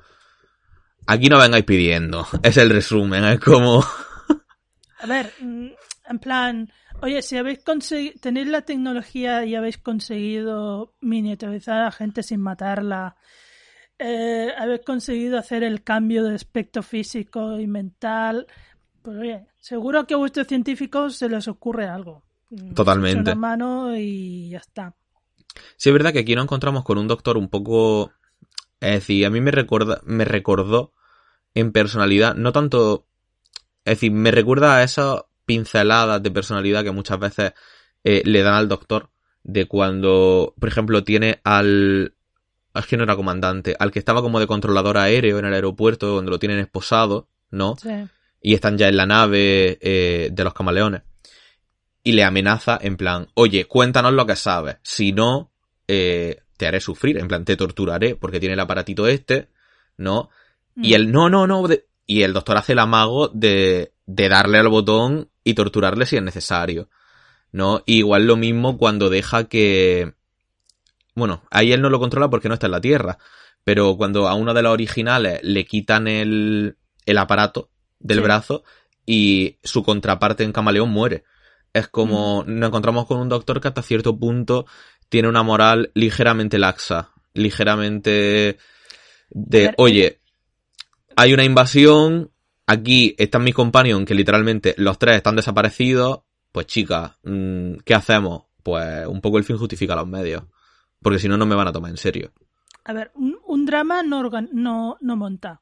[1.06, 3.84] Aquí no vengáis pidiendo, es el resumen, es como...
[5.00, 5.66] A ver, mm,
[6.08, 11.92] en plan, oye, si habéis conseguido, tenéis la tecnología y habéis conseguido miniaturizar a la
[11.92, 13.16] gente sin matarla,
[13.98, 18.46] eh, habéis conseguido hacer el cambio de aspecto físico y mental,
[19.02, 22.22] pues oye, seguro que a vuestros científicos se les ocurre algo.
[22.50, 23.32] Mm, Totalmente.
[23.32, 24.94] Una mano y ya está.
[25.76, 28.12] Sí, es verdad que aquí nos encontramos con un doctor un poco.
[28.82, 30.92] Es decir, a mí me recuerda, me recordó
[31.54, 33.06] en personalidad, no tanto.
[33.84, 37.52] Es decir, me recuerda a esas pinceladas de personalidad que muchas veces
[38.02, 39.10] eh, le dan al doctor.
[39.44, 42.16] De cuando, por ejemplo, tiene al.
[42.74, 46.08] Es que no era comandante, al que estaba como de controlador aéreo en el aeropuerto,
[46.08, 47.76] donde lo tienen esposado, ¿no?
[47.76, 47.90] Sí.
[48.40, 51.02] y están ya en la nave eh, de los camaleones.
[52.02, 54.78] Y le amenaza en plan, oye, cuéntanos lo que sabes.
[54.82, 55.52] Si no,
[55.86, 57.18] eh, te haré sufrir.
[57.18, 59.48] En plan, te torturaré porque tiene el aparatito este,
[59.96, 60.30] ¿no?
[60.76, 60.94] Y Mm.
[60.94, 61.66] él, no, no, no.
[61.66, 66.16] de- Y el doctor hace el amago de, de darle al botón y torturarle si
[66.16, 66.88] es necesario.
[67.54, 67.82] ¿no?
[67.84, 70.14] igual lo mismo cuando deja que...
[71.14, 73.18] Bueno, ahí él no lo controla porque no está en la Tierra,
[73.64, 77.68] pero cuando a uno de los originales le quitan el, el aparato
[78.00, 78.22] del Sí.
[78.22, 78.62] brazo
[79.04, 81.24] y su contraparte en Camaleón muere.
[81.74, 84.64] Es como nos encontramos con un doctor que hasta cierto punto
[85.12, 88.56] tiene una moral ligeramente laxa, ligeramente
[89.28, 90.20] de, oye,
[91.16, 92.30] hay una invasión,
[92.66, 96.20] aquí están mis compañeros que literalmente los tres están desaparecidos,
[96.50, 98.44] pues chicas, mm, ¿qué hacemos?
[98.62, 100.44] Pues un poco el fin justifica los medios,
[101.02, 102.32] porque si no, no me van a tomar en serio.
[102.84, 105.60] A ver, un, un drama no, organ- no, no monta.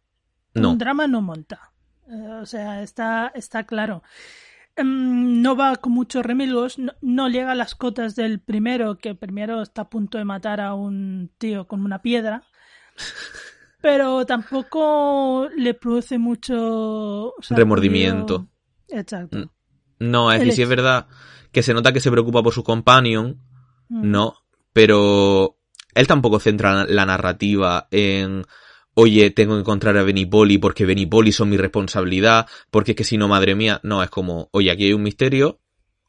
[0.54, 0.70] No.
[0.70, 1.72] Un drama no monta.
[2.08, 4.04] Eh, o sea, está, está claro.
[4.80, 9.14] Em, no va con muchos remilgos, no, no llega a las cotas del primero, que
[9.14, 12.44] primero está a punto de matar a un tío con una piedra.
[13.82, 17.32] Pero tampoco le produce mucho.
[17.48, 18.48] Remordimiento.
[18.88, 19.50] Exacto.
[19.98, 21.06] No, es decir, sí es verdad
[21.52, 23.40] que se nota que se preocupa por su companion,
[23.90, 24.08] Mm.
[24.08, 24.34] no,
[24.72, 25.58] pero
[25.94, 28.44] él tampoco centra la narrativa en,
[28.94, 33.16] oye, tengo que encontrar a Benipoli porque Benipoli son mi responsabilidad, porque es que si
[33.18, 35.60] no, madre mía, no, es como, oye, aquí hay un misterio,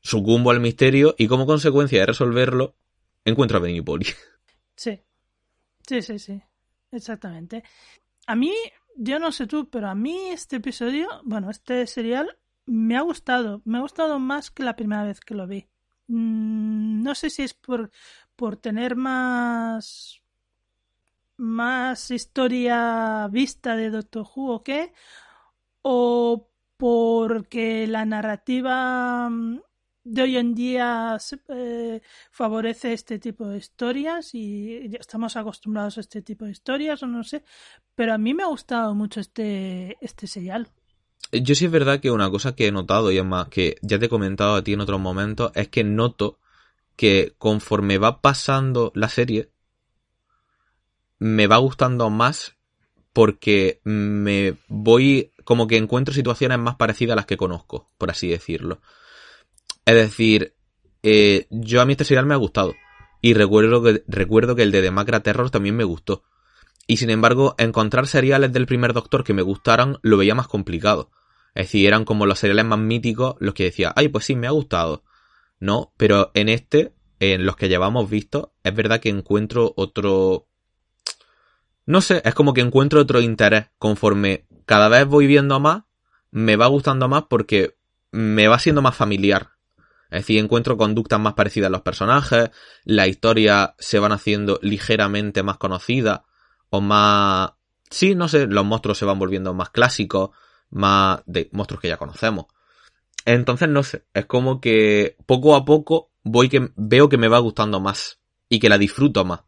[0.01, 2.75] sucumbo al misterio y como consecuencia de resolverlo,
[3.25, 4.05] encuentro a Benipoli.
[4.75, 4.99] Sí,
[5.87, 6.41] sí, sí, sí,
[6.91, 7.63] exactamente.
[8.27, 8.53] A mí,
[8.95, 13.61] yo no sé tú, pero a mí este episodio, bueno, este serial me ha gustado,
[13.65, 15.67] me ha gustado más que la primera vez que lo vi.
[16.07, 17.91] Mm, No sé si es por,
[18.35, 20.20] por tener más,
[21.41, 24.93] más historia vista de Doctor Who o qué,
[25.81, 29.59] o porque la narrativa mm,
[30.03, 31.17] de hoy en día
[31.49, 32.01] eh,
[32.31, 37.23] favorece este tipo de historias y estamos acostumbrados a este tipo de historias o no
[37.23, 37.43] sé,
[37.95, 40.67] pero a mí me ha gustado mucho este, este serial.
[41.31, 43.97] Yo sí es verdad que una cosa que he notado, y es más, que ya
[43.97, 46.39] te he comentado a ti en otros momentos, es que noto
[46.95, 49.50] que conforme va pasando la serie,
[51.21, 52.57] me va gustando más
[53.13, 58.27] porque me voy, como que encuentro situaciones más parecidas a las que conozco, por así
[58.27, 58.81] decirlo.
[59.85, 60.55] Es decir,
[61.03, 62.73] eh, yo a mí este serial me ha gustado.
[63.21, 66.23] Y recuerdo que, recuerdo que el de The Macra Terror también me gustó.
[66.87, 71.11] Y sin embargo, encontrar seriales del primer Doctor que me gustaran lo veía más complicado.
[71.53, 74.47] Es decir, eran como los seriales más míticos los que decía, ay, pues sí, me
[74.47, 75.03] ha gustado.
[75.59, 80.47] No, pero en este, en los que llevamos visto, es verdad que encuentro otro...
[81.85, 83.67] No sé, es como que encuentro otro interés.
[83.77, 85.83] Conforme cada vez voy viendo más,
[86.31, 87.75] me va gustando más porque
[88.11, 89.51] me va siendo más familiar.
[90.09, 92.51] Es decir, encuentro conductas más parecidas a los personajes,
[92.83, 96.21] las historias se van haciendo ligeramente más conocidas
[96.69, 97.51] o más...
[97.89, 100.31] Sí, no sé, los monstruos se van volviendo más clásicos,
[100.69, 102.45] más de monstruos que ya conocemos.
[103.25, 107.39] Entonces, no sé, es como que poco a poco voy que veo que me va
[107.39, 109.41] gustando más y que la disfruto más.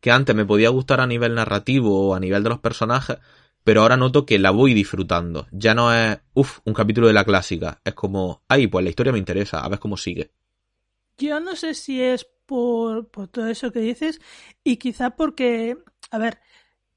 [0.00, 3.18] Que antes me podía gustar a nivel narrativo o a nivel de los personajes,
[3.64, 5.46] pero ahora noto que la voy disfrutando.
[5.52, 7.80] Ya no es, uff, un capítulo de la clásica.
[7.84, 10.30] Es como, ay, pues la historia me interesa, a ver cómo sigue.
[11.18, 14.20] Yo no sé si es por, por todo eso que dices
[14.64, 15.76] y quizá porque,
[16.10, 16.40] a ver,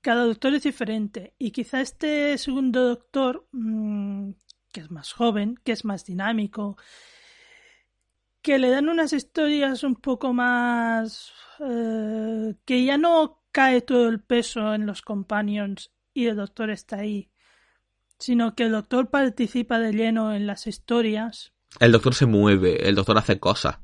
[0.01, 4.31] cada doctor es diferente y quizá este segundo doctor, mmm,
[4.71, 6.77] que es más joven, que es más dinámico,
[8.43, 11.32] que le dan unas historias un poco más...
[11.60, 16.97] Eh, que ya no cae todo el peso en los companions y el doctor está
[16.97, 17.29] ahí,
[18.19, 21.53] sino que el doctor participa de lleno en las historias.
[21.79, 23.77] El doctor se mueve, el doctor hace cosas.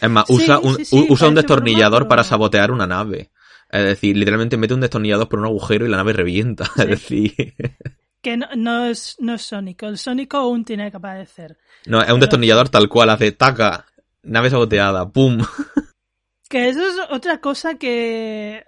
[0.00, 2.86] Es más, Sí, usa un, sí, sí, u- usa un destornillador broma, para sabotear una
[2.86, 3.30] nave.
[3.70, 6.70] Es decir, literalmente mete un destornillador por un agujero y la nave revienta.
[6.76, 7.34] Es decir,
[8.22, 9.86] Que no, no es, no es Sónico.
[9.86, 11.58] El Sónico aún tiene que aparecer.
[11.86, 13.84] no, es un destornillador tal cual, hace taca,
[14.22, 15.38] nave saboteada, pum.
[16.48, 18.66] Que eso es otra cosa que,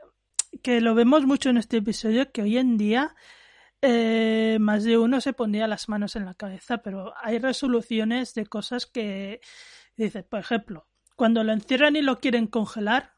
[0.63, 3.15] que lo vemos mucho en este episodio, que hoy en día
[3.87, 8.47] eh, más de uno se pondría las manos en la cabeza, pero hay resoluciones de
[8.47, 9.43] cosas que
[9.99, 10.87] dices, por ejemplo,
[11.17, 13.13] cuando lo encierran y lo quieren congelar,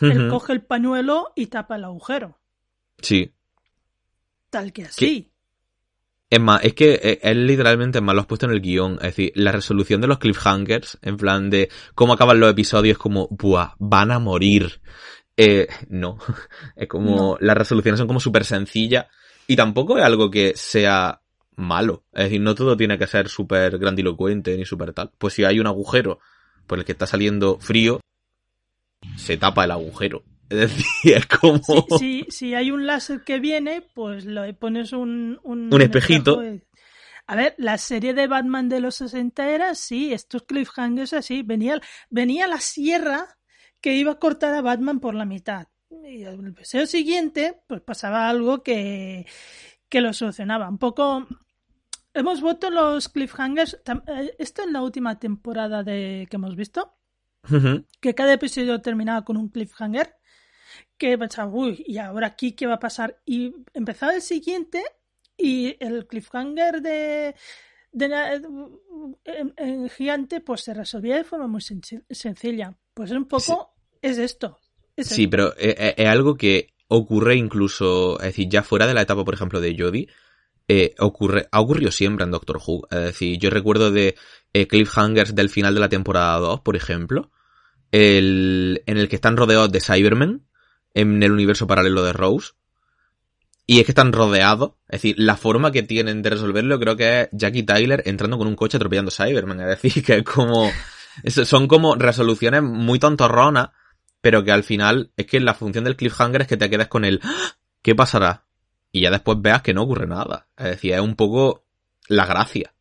[0.00, 2.40] él coge el pañuelo y tapa el agujero.
[3.02, 3.34] Sí.
[4.48, 5.29] Tal que así.
[6.30, 8.94] Es más, es que eh, él literalmente es más lo has puesto en el guion.
[8.94, 13.26] Es decir, la resolución de los cliffhangers, en plan de cómo acaban los episodios, como,
[13.30, 14.80] buah, van a morir.
[15.36, 16.18] Eh, no.
[16.76, 17.36] Es como, No.
[17.40, 19.06] las resoluciones son como súper sencillas.
[19.48, 21.20] Y tampoco es algo que sea
[21.56, 22.04] malo.
[22.12, 25.10] Es decir, no todo tiene que ser súper grandilocuente ni súper tal.
[25.18, 26.20] Pues si hay un agujero
[26.68, 28.00] por el que está saliendo frío,
[29.16, 30.22] se tapa el agujero.
[30.50, 31.60] Es decir, es como...
[31.60, 36.42] Si, si, si hay un láser que viene, pues le pones un, un, Un espejito.
[37.26, 41.80] A ver, la serie de Batman de los 60 era así, estos cliffhangers así, venía,
[42.08, 43.38] venía la sierra
[43.80, 45.68] que iba a cortar a Batman por la mitad.
[45.90, 49.26] Y el episodio siguiente, pues pasaba algo que,
[49.88, 50.68] que lo solucionaba.
[50.68, 51.26] Un poco.
[52.14, 53.80] Hemos vuelto los cliffhangers.
[54.06, 56.96] Eh, esto es la última temporada de que hemos visto.
[58.00, 60.16] Que cada episodio terminaba con un cliffhanger.
[60.96, 63.20] Que pensaba, uy, ¿y ahora aquí qué va a pasar?
[63.24, 64.82] Y empezaba el siguiente
[65.36, 67.34] y el cliffhanger de,
[67.92, 68.42] de,
[69.56, 72.76] en, gigante pues se resolvía de forma muy sencilla.
[72.94, 74.58] Pues un poco es esto.
[74.96, 78.94] sí, pero es, eh, eh, es, algo que ocurre incluso, es decir, ya fuera de
[78.94, 80.08] la etapa, por ejemplo, de Jodie,
[80.72, 82.86] eh, ocurre, ha ocurrido siempre en Doctor Who.
[82.92, 84.14] Es decir, yo recuerdo de
[84.52, 87.32] eh, cliffhangers del final de la temporada 2, por ejemplo,
[87.90, 90.46] el, en el que están rodeados de Cybermen
[90.94, 92.52] en el universo paralelo de Rose.
[93.66, 94.72] Y es que están rodeados.
[94.88, 98.48] Es decir, la forma que tienen de resolverlo creo que es Jackie Tyler entrando con
[98.48, 99.60] un coche atropellando Cybermen.
[99.60, 100.70] Es decir, que es como...
[101.26, 103.70] Son como resoluciones muy tontorronas
[104.20, 107.04] pero que al final es que la función del cliffhanger es que te quedes con
[107.04, 107.56] el ¡Ah!
[107.82, 108.44] ¿qué pasará?
[108.92, 110.48] Y ya después veas que no ocurre nada.
[110.56, 111.64] Es decir, es un poco
[112.08, 112.74] la gracia.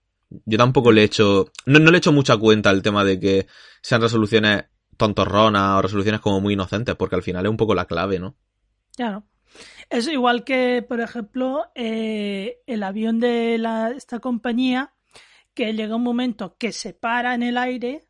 [0.45, 3.19] Yo tampoco le he hecho, no, no le he hecho mucha cuenta al tema de
[3.19, 3.47] que
[3.81, 4.65] sean resoluciones
[4.99, 8.35] tontorronas o resoluciones como muy inocentes, porque al final es un poco la clave, ¿no?
[8.95, 9.23] Claro.
[9.89, 14.93] Es igual que, por ejemplo, eh, el avión de la, esta compañía,
[15.55, 18.07] que llega un momento que se para en el aire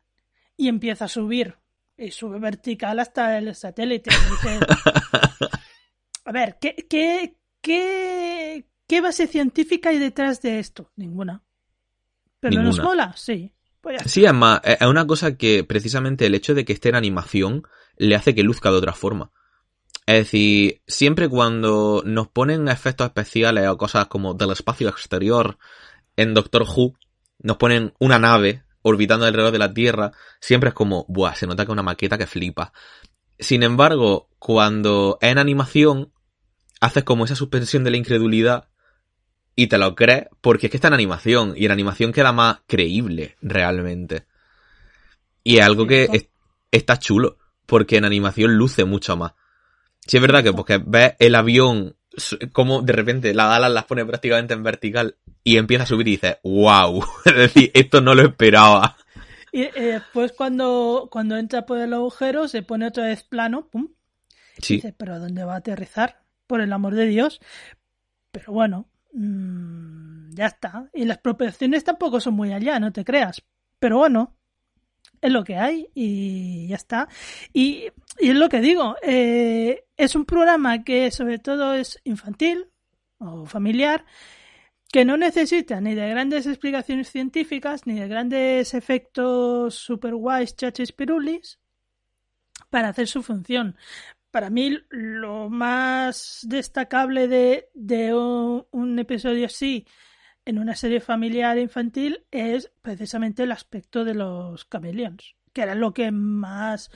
[0.56, 1.56] y empieza a subir
[1.96, 4.10] y sube vertical hasta el satélite.
[6.24, 10.90] a ver, ¿qué, qué, qué, qué base científica hay detrás de esto?
[10.96, 11.42] Ninguna.
[12.40, 13.14] ¿Pero nos mola?
[13.16, 13.52] Sí.
[13.80, 17.62] Pues sí, además, es una cosa que precisamente el hecho de que esté en animación
[17.96, 19.30] le hace que luzca de otra forma.
[20.06, 25.58] Es decir, siempre cuando nos ponen efectos especiales o cosas como del espacio exterior
[26.16, 26.94] en Doctor Who,
[27.38, 31.64] nos ponen una nave orbitando alrededor de la Tierra, siempre es como, buah, se nota
[31.64, 32.72] que es una maqueta que flipa.
[33.38, 36.12] Sin embargo, cuando es en animación,
[36.80, 38.69] haces como esa suspensión de la incredulidad
[39.60, 42.60] y te lo crees porque es que está en animación y en animación queda más
[42.66, 44.24] creíble realmente.
[45.44, 46.30] Y es algo que
[46.70, 47.36] está chulo
[47.66, 49.34] porque en animación luce mucho más.
[50.06, 51.94] Si es verdad que porque ves el avión
[52.52, 56.12] como de repente la alas las pone prácticamente en vertical y empieza a subir y
[56.12, 58.96] dices, wow, es decir, esto no lo esperaba.
[59.52, 63.88] Y eh, después cuando, cuando entra por el agujero se pone otra vez plano, pum.
[64.56, 64.76] Sí.
[64.76, 66.22] dice, pero ¿dónde va a aterrizar?
[66.46, 67.40] Por el amor de Dios.
[68.32, 70.90] Pero bueno, mmm, ya está.
[70.92, 73.42] Y las proporciones tampoco son muy allá, no te creas.
[73.78, 74.36] Pero bueno,
[75.20, 77.08] es lo que hay y ya está.
[77.52, 77.88] Y,
[78.18, 82.66] y es lo que digo, eh, es un programa que sobre todo es infantil
[83.18, 84.04] o familiar,
[84.92, 90.92] que no necesita ni de grandes explicaciones científicas, ni de grandes efectos super guays, chachis,
[90.92, 91.60] pirulis,
[92.70, 93.76] para hacer su función.
[94.30, 99.86] Para mí, lo más destacable de, de un, episodio así
[100.44, 105.92] en una serie familiar infantil es precisamente el aspecto de los cameleons, que era lo
[105.92, 106.90] que más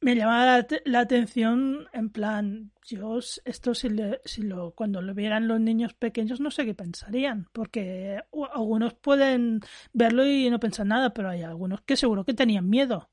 [0.00, 3.88] me llamaba la, atención en plan, yo esto si,
[4.24, 8.20] si lo, cuando lo vieran los niños pequeños no sé qué pensarían, porque
[8.52, 9.60] algunos pueden
[9.92, 13.10] verlo y no pensar nada, pero hay algunos que seguro que tenían miedo.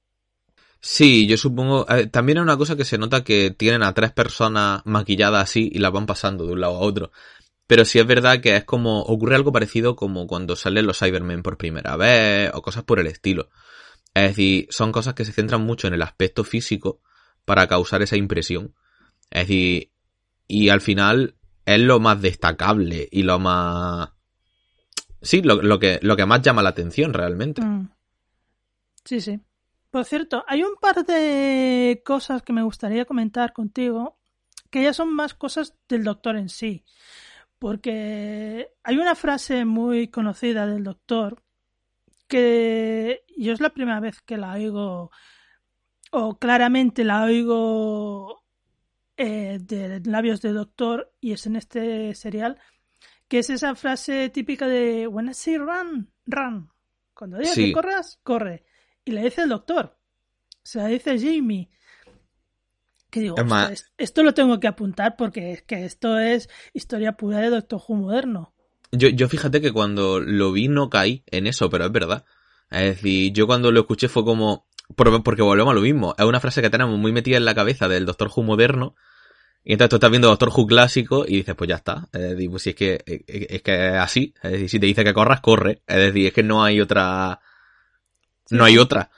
[0.85, 1.89] Sí, yo supongo.
[1.89, 5.69] Eh, también es una cosa que se nota que tienen a tres personas maquilladas así
[5.71, 7.11] y las van pasando de un lado a otro.
[7.67, 11.41] Pero sí es verdad que es como, ocurre algo parecido como cuando salen los Cybermen
[11.41, 13.49] por primera vez o cosas por el estilo.
[14.13, 16.99] Es decir, son cosas que se centran mucho en el aspecto físico
[17.45, 18.75] para causar esa impresión.
[19.31, 19.89] Es decir,
[20.49, 24.09] y al final es lo más destacable y lo más...
[25.21, 27.61] Sí, lo, que, lo que más llama la atención realmente.
[27.61, 27.89] Mm.
[29.05, 29.39] Sí, sí.
[29.93, 34.17] Por cierto, hay un par de cosas que me gustaría comentar contigo,
[34.71, 36.83] que ya son más cosas del doctor en sí.
[37.59, 41.43] Porque hay una frase muy conocida del doctor
[42.27, 45.11] que yo es la primera vez que la oigo
[46.09, 48.43] o claramente la oigo
[49.15, 52.57] eh, de labios de doctor y es en este serial
[53.27, 56.71] que es esa frase típica de when I say run, run
[57.13, 58.65] cuando diga que corras, corre
[59.05, 59.97] y le dice el doctor
[60.63, 61.69] se la dice Jamie
[63.09, 63.35] que digo,
[63.97, 67.95] esto lo tengo que apuntar porque es que esto es historia pura de Doctor Who
[67.95, 68.55] moderno.
[68.91, 72.25] Yo, yo fíjate que cuando lo vi no caí en eso, pero es verdad.
[72.71, 76.39] Es decir, yo cuando lo escuché fue como, porque volvemos a lo mismo, es una
[76.39, 78.95] frase que tenemos muy metida en la cabeza del Doctor Who moderno
[79.63, 82.09] Y entonces tú estás viendo Doctor Who clásico y dices, pues ya está.
[82.11, 84.33] Es decir, pues si es que es, que es así.
[84.41, 85.83] Es decir, si te dice que corras, corre.
[85.85, 87.39] Es decir, es que no hay otra.
[88.49, 89.09] No hay otra.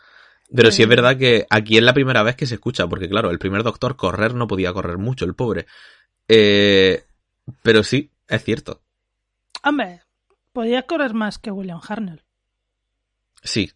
[0.55, 0.83] Pero sí.
[0.83, 3.63] es verdad que aquí es la primera vez que se escucha, porque claro, el primer
[3.63, 5.65] doctor correr no podía correr mucho, el pobre.
[6.27, 7.03] Eh,
[7.61, 8.81] pero sí, es cierto.
[9.63, 10.01] Hombre,
[10.53, 12.23] podía correr más que William Harnell.
[13.43, 13.71] Sí,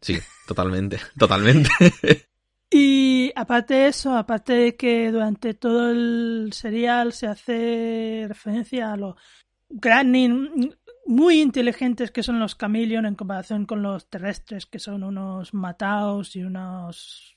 [0.00, 1.70] sí, totalmente, totalmente.
[2.72, 8.96] Y aparte de eso, aparte de que durante todo el serial se hace referencia a
[8.96, 9.16] lo
[9.68, 10.12] gran,
[11.06, 16.36] muy inteligentes que son los Chameleon en comparación con los terrestres, que son unos mataos
[16.36, 17.36] y unos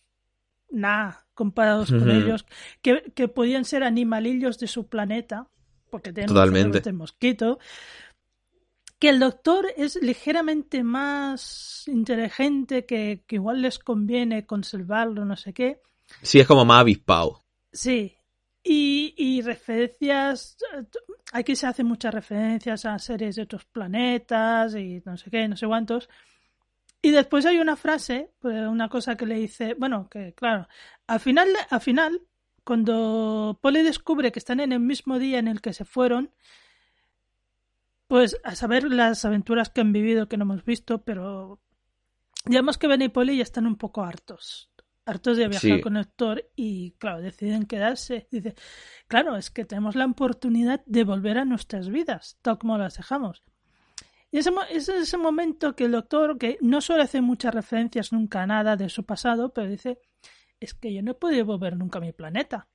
[0.69, 2.45] nada comparados con ellos,
[2.81, 5.47] que, que podían ser animalillos de su planeta,
[5.89, 6.81] porque tienen Totalmente.
[6.81, 7.59] de mosquito,
[8.99, 15.53] que el doctor es ligeramente más inteligente, que, que, igual les conviene conservarlo, no sé
[15.53, 15.81] qué.
[16.21, 17.43] Sí, es como más avispado.
[17.71, 18.15] Sí.
[18.65, 20.57] Y, referencias,
[21.33, 25.57] aquí se hacen muchas referencias a series de otros planetas y no sé qué, no
[25.57, 26.09] sé cuántos.
[27.01, 30.69] Y después hay una frase, pues, una cosa que le dice, bueno, que claro,
[31.07, 32.21] al final, al final,
[32.63, 36.31] cuando Polly descubre que están en el mismo día en el que se fueron,
[38.07, 41.59] pues a saber las aventuras que han vivido que no hemos visto, pero
[42.45, 44.72] digamos que Ben y Polly ya están un poco hartos.
[45.05, 45.81] Hartos de viajar Sí.
[45.81, 48.27] con Héctor y, claro, deciden quedarse.
[48.31, 48.55] Dice,
[49.07, 53.43] claro, es que tenemos la oportunidad de volver a nuestras vidas, tal como las dejamos.
[54.31, 58.41] Y ese, es ese momento que el doctor, que no suele hacer muchas referencias nunca
[58.41, 59.99] a nada de su pasado, pero dice,
[60.59, 62.67] es que yo no he podido volver nunca a mi planeta.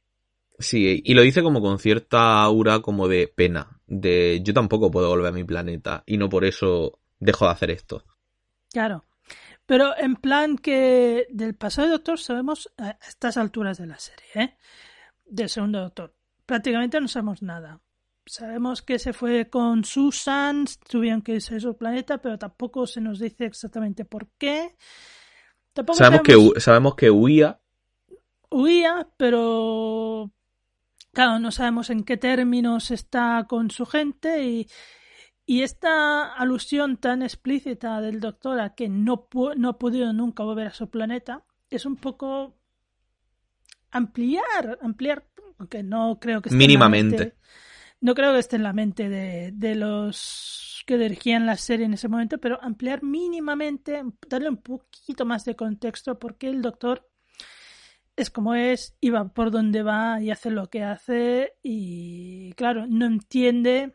[0.61, 5.09] Sí, y lo dice como con cierta aura como de pena, de yo tampoco puedo
[5.09, 8.05] volver a mi planeta y no por eso dejo de hacer esto.
[8.73, 9.05] Claro.
[9.69, 14.57] Pero en plan que del pasado doctor sabemos a estas alturas de la serie, ¿eh?
[15.27, 16.15] Del segundo doctor.
[16.47, 17.79] Prácticamente no sabemos nada.
[18.25, 23.03] Sabemos que se fue con Susan, tuvieron que irse a su planeta, pero tampoco se
[23.03, 24.75] nos dice exactamente por qué.
[25.75, 27.61] Tampoco Sabemos que, sabemos- hu- sabemos que huía,
[28.51, 30.31] huía, pero
[31.13, 34.67] claro, no sabemos en qué términos está con su gente y,
[35.49, 40.45] y esta alusión tan explícita del doctor a que no, pu- no ha podido nunca
[40.45, 42.55] volver a su planeta es un poco
[43.91, 45.25] ampliar, ampliar,
[45.59, 47.17] aunque no creo que esté en la Mínimamente.
[47.17, 47.35] mente-
[48.01, 51.95] no creo que esté en la mente de, de los que dirigían la serie en
[51.95, 57.09] ese momento, pero ampliar mínimamente, darle un poquito más de contexto porque el doctor
[58.17, 62.87] es como es y va por donde va y hace lo que hace y claro,
[62.89, 63.93] no entiende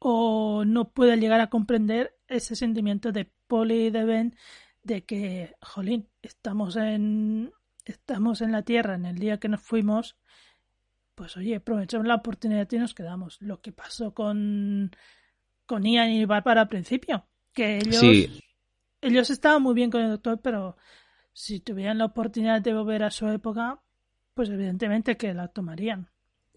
[0.00, 4.36] o no puede llegar a comprender ese sentimiento de Polly y de Ben
[4.82, 7.52] de que, jolín, estamos en
[7.84, 10.16] estamos en la Tierra en el día que nos fuimos,
[11.14, 13.36] pues oye, aprovechamos la oportunidad y nos quedamos.
[13.40, 14.90] Lo que pasó con
[15.66, 18.42] con Ian y Bárbara al principio, que ellos Sí.
[19.02, 20.76] ellos estaban muy bien con el doctor, pero
[21.32, 23.80] si tuvieran la oportunidad de volver a su época,
[24.32, 26.08] pues evidentemente que la tomarían.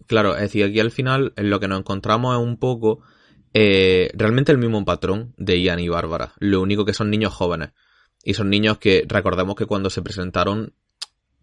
[0.06, 3.02] Claro, es decir, aquí al final en lo que nos encontramos es un poco
[3.54, 6.34] eh, realmente el mismo patrón de Ian y Bárbara.
[6.38, 7.70] Lo único que son niños jóvenes.
[8.24, 10.74] Y son niños que recordemos que cuando se presentaron,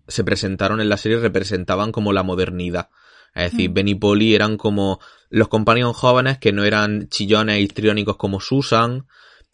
[0.08, 2.90] se presentaron en la serie representaban como la modernidad.
[3.34, 3.74] Es decir, Mm.
[3.74, 5.00] Ben y Polly eran como
[5.30, 9.08] los compañeros jóvenes que no eran chillones e histriónicos como Susan,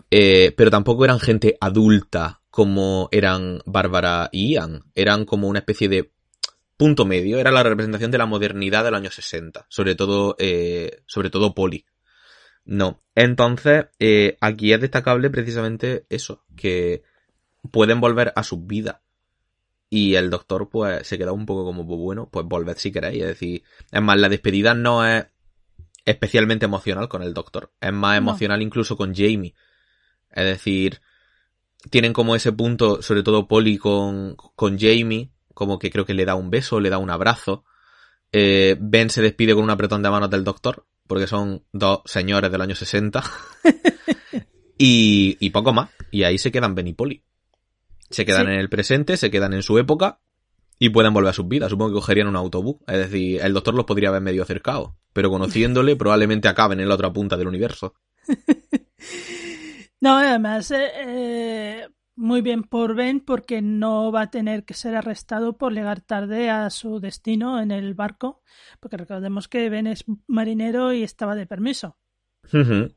[0.10, 4.84] eh, pero tampoco eran gente adulta como eran Bárbara y Ian.
[4.96, 6.12] Eran como una especie de
[6.76, 7.38] punto medio.
[7.38, 9.68] Era la representación de la modernidad del año 60.
[9.70, 11.86] Sobre todo, eh, sobre todo Polly.
[12.68, 13.02] No.
[13.16, 17.02] Entonces, eh, aquí es destacable precisamente eso, que
[17.72, 18.98] pueden volver a sus vidas.
[19.90, 23.22] Y el doctor, pues, se queda un poco como, pues bueno, pues volved si queréis.
[23.22, 25.26] Es decir, es más, la despedida no es
[26.06, 27.72] especialmente emocional con el doctor.
[27.80, 28.18] Es más No.
[28.18, 29.56] emocional incluso con Jamie.
[30.30, 31.00] Es decir,
[31.90, 36.26] tienen como ese punto, sobre todo Polly con, con Jamie, como que creo que le
[36.26, 37.64] da un beso, le da un abrazo.
[38.34, 42.52] Eh, ben se despide con un apretón de manos del doctor, porque son dos señores
[42.52, 43.24] del año 60.
[44.78, 45.90] y, y poco más.
[46.12, 47.24] Y ahí se quedan Ben y Polly.
[48.10, 48.52] Se quedan Sí.
[48.54, 50.20] en el presente, se quedan en su época
[50.80, 51.70] y pueden volver a sus vidas.
[51.70, 52.78] Supongo que cogerían un autobús.
[52.88, 54.96] Es decir, el doctor los podría haber medio acercado.
[55.14, 57.94] Pero conociéndole, probablemente acaben en la otra punta del universo.
[60.00, 61.88] No, además, eh, eh,
[62.18, 66.50] muy bien por Ben porque no va a tener que ser arrestado por llegar tarde
[66.50, 68.42] a su destino en el barco,
[68.80, 71.96] porque recordemos que Ben es marinero y estaba de permiso.
[72.52, 72.92] Ujú.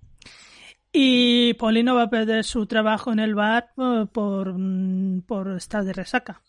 [0.93, 5.51] Y Polly no va a perder su trabajo en el bar por, por, mm, por
[5.53, 6.43] estar de resaca.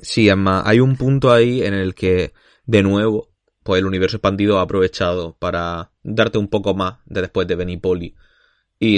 [0.00, 2.32] Sí, es más, hay un punto ahí en el que
[2.66, 3.30] de nuevo,
[3.62, 8.06] pues el universo expandido ha aprovechado para darte un poco más de después de Benipoli.
[8.06, 8.14] Y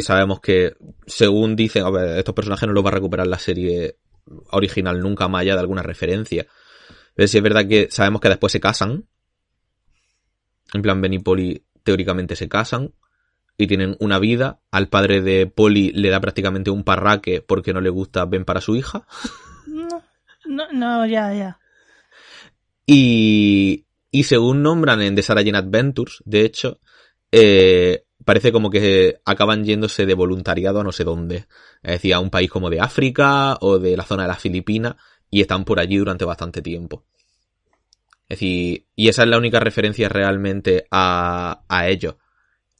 [0.02, 0.74] sabemos que,
[1.06, 3.96] según dicen, a ver, estos personajes no los va a recuperar la serie
[4.50, 6.46] original nunca más allá de alguna referencia.
[7.14, 9.06] Pero sí es verdad que sabemos que después se casan.
[10.72, 12.94] En plan, Benipoli teóricamente se casan
[13.56, 14.60] y tienen una vida.
[14.70, 18.60] Al padre de Poli le da prácticamente un parraque porque no le gusta Ben para
[18.60, 19.06] su hija.
[19.66, 20.02] No,
[20.46, 21.58] no, no ya, ya.
[22.86, 26.80] Y, y según nombran en The Sarah Jane Adventures, de hecho,
[27.30, 31.46] eh, parece como que acaban yéndose de voluntariado a no sé dónde.
[31.82, 34.96] Es decir, a un país como de África o de la zona de las Filipinas
[35.30, 37.04] y están por allí durante bastante tiempo.
[38.28, 42.16] Es decir, y esa es la única referencia realmente a, a ellos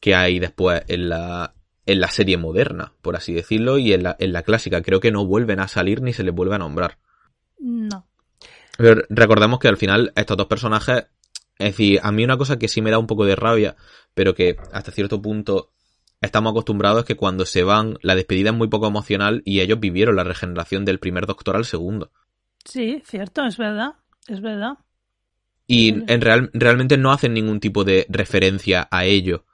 [0.00, 1.54] que hay después en la,
[1.86, 4.80] en la serie moderna, por así decirlo, y en la, en la clásica.
[4.82, 6.98] Creo que no vuelven a salir ni se les vuelve a nombrar.
[7.58, 8.06] No.
[8.78, 11.06] Pero recordemos que al final estos dos personajes,
[11.58, 13.76] es decir, a mí una cosa que sí me da un poco de rabia,
[14.14, 15.72] pero que hasta cierto punto
[16.20, 20.16] estamos acostumbrados que cuando se van, la despedida es muy poco emocional y ellos vivieron
[20.16, 22.10] la regeneración del primer doctor al segundo.
[22.64, 23.94] Sí, cierto, es verdad,
[24.28, 24.74] es verdad.
[25.66, 29.46] Y en real, realmente no hacen ningún tipo de referencia a ello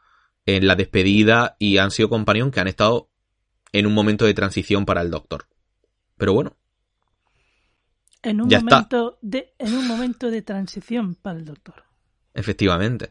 [0.46, 3.11] en la despedida y han sido compañeros que han estado
[3.72, 5.46] en un momento de transición para el doctor.
[6.16, 6.57] Pero bueno.
[8.22, 8.76] En un, Ya está.
[8.76, 11.84] momento de, en un momento de transición para el doctor.
[12.32, 13.11] Efectivamente.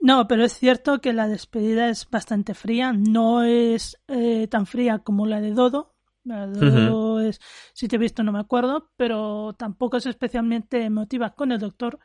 [0.00, 2.92] No, pero es cierto que la despedida es bastante fría.
[2.92, 5.94] No es eh, tan fría como la de Dodo.
[6.24, 7.40] La de Dodo es,
[7.74, 11.98] si te he visto no me acuerdo, pero tampoco es especialmente emotiva con el doctor.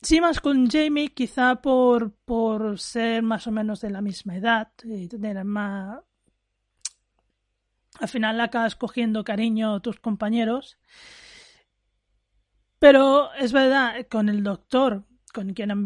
[0.00, 4.70] Sí, más con Jamie, quizá por, por ser más o menos de la misma edad
[4.84, 6.00] y tener más...
[8.00, 10.76] Al final acabas cogiendo cariño a tus compañeros.
[12.78, 15.04] Pero es verdad, con el doctor,
[15.34, 15.84] con quien han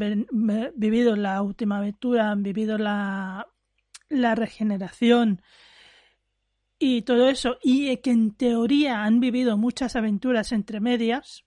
[0.76, 3.48] vivido la última aventura, han vivido la,
[4.10, 5.40] la regeneración
[6.78, 11.44] y todo eso, y que en teoría han vivido muchas aventuras entre medias,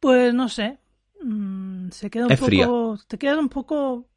[0.00, 0.78] pues no sé,
[1.22, 2.66] mm, se queda un Es fría.
[2.66, 4.08] poco, te queda un poco,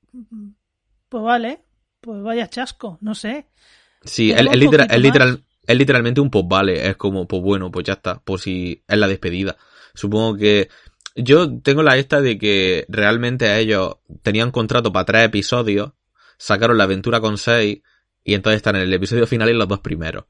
[1.09, 1.63] pues vale,
[1.99, 3.47] pues vaya chasco, no sé.
[4.03, 6.88] Sí, es, literal, literalmente un post vale.
[6.88, 8.20] Es como, pues bueno, pues ya está.
[8.20, 9.57] Por si es la despedida.
[9.93, 10.70] Supongo que.
[11.18, 15.93] Yo tengo la esta de que realmente ellos tenían contrato para tres episodios,
[16.38, 17.82] sacaron la aventura con seis,
[18.24, 20.26] y entonces están en el episodio final y en los dos primeros.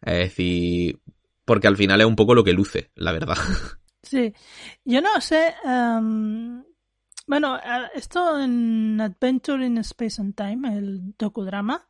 [0.00, 0.98] Es decir,
[1.44, 3.36] porque al final es un poco lo que luce, la verdad.
[4.04, 4.34] Sí,
[4.84, 5.54] yo no sé.
[5.64, 6.64] em,
[7.28, 7.56] bueno,
[7.94, 11.88] esto en Adventure in Space and Time, el docudrama,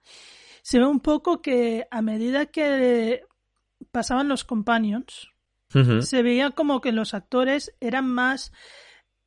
[0.62, 3.24] se ve un poco que a medida que
[3.90, 5.31] pasaban los companions,
[6.02, 8.52] Se veía como que los actores eran más.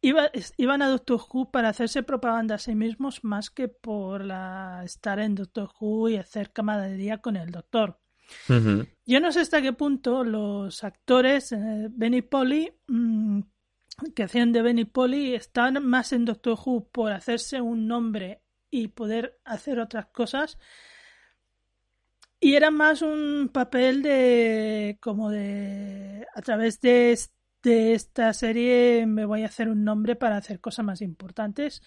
[0.01, 4.81] iba- iban a Doctor Who para hacerse propaganda a sí mismos más que por la,
[4.85, 7.99] estar en Doctor Who y hacer camaradería con el Doctor.
[9.05, 13.39] Yo no sé hasta qué punto los actores, eh, Benny Polly, mm,
[14.15, 18.89] que hacían de Benny Polly, están más en Doctor Who por hacerse un nombre y
[18.89, 20.57] poder hacer otras cosas.
[22.39, 27.17] Y era más un papel de, como de, a través de,
[27.63, 31.81] de esta serie me voy a hacer un nombre para hacer cosas más importantes.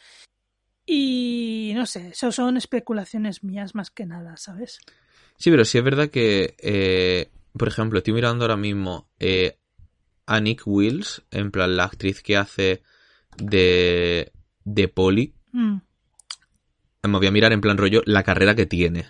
[0.84, 4.78] Y no sé, eso son especulaciones mías más que nada, ¿sabes?
[5.36, 9.58] Sí, pero sí es verdad que, eh, por ejemplo, estoy mirando ahora mismo eh,
[10.26, 12.82] a Nick Wills, en plan la actriz que hace
[13.36, 14.32] de,
[14.64, 15.34] de Polly.
[15.52, 15.76] Mm.
[17.04, 19.06] Me voy a mirar en plan rollo la carrera que tiene.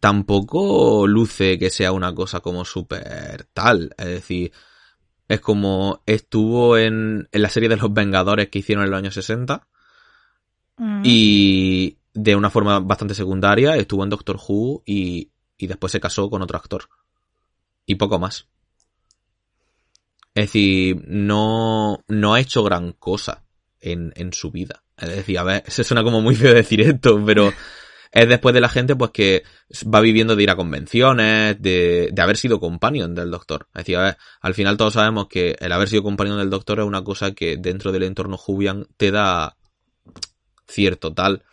[0.00, 3.94] Tampoco luce que sea una cosa como súper tal.
[3.98, 4.52] Es decir,
[5.28, 9.14] es como estuvo en, en la serie de los Vengadores que hicieron en los años
[9.14, 9.66] 60
[10.78, 11.02] Mm.
[11.04, 16.28] y de una forma bastante secundaria estuvo en Doctor Who y, y después se casó
[16.30, 16.88] con otro actor.
[17.86, 18.46] Y poco más.
[20.34, 23.44] Es decir, no, no ha hecho gran cosa
[23.80, 24.82] en, en su vida.
[24.98, 27.52] Es decir, a ver, se suena como muy feo decir esto, pero
[28.12, 29.42] es después de la gente pues que
[29.92, 33.66] va viviendo de ir a convenciones, de, de haber sido companion del doctor.
[33.74, 36.80] Es decir, a ver, al final todos sabemos que el haber sido companion del doctor
[36.80, 39.56] es una cosa que dentro del entorno Jubian te da
[40.68, 41.44] cierto tal.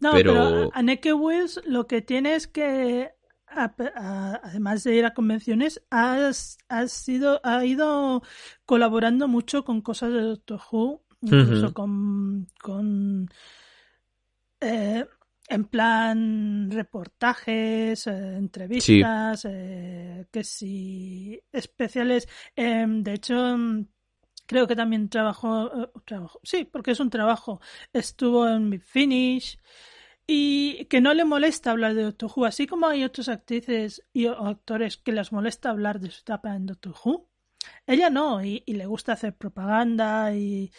[0.00, 3.10] No, pero- pero, a Anneke Wills lo que tiene es que,
[3.48, 8.22] a- a- además de ir a convenciones, has, has sido, ha ido
[8.66, 13.30] colaborando mucho con cosas de Doctor Who, incluso con, con
[14.60, 15.06] eh,
[15.48, 22.28] en plan reportajes, eh, entrevistas, eh, que sí, especiales.
[22.56, 23.86] Em, de hecho, em,
[24.46, 27.60] Creo que también trabajó, eh, trabajó, sí, porque es un trabajo.
[27.92, 29.58] Estuvo en Big Finish
[30.26, 34.26] y que no le molesta hablar de Doctor Who, así como hay otras actrices y
[34.26, 37.28] actores que les molesta hablar de su etapa en Doctor Who.
[37.86, 40.70] Ella no, y, le gusta hacer propaganda y,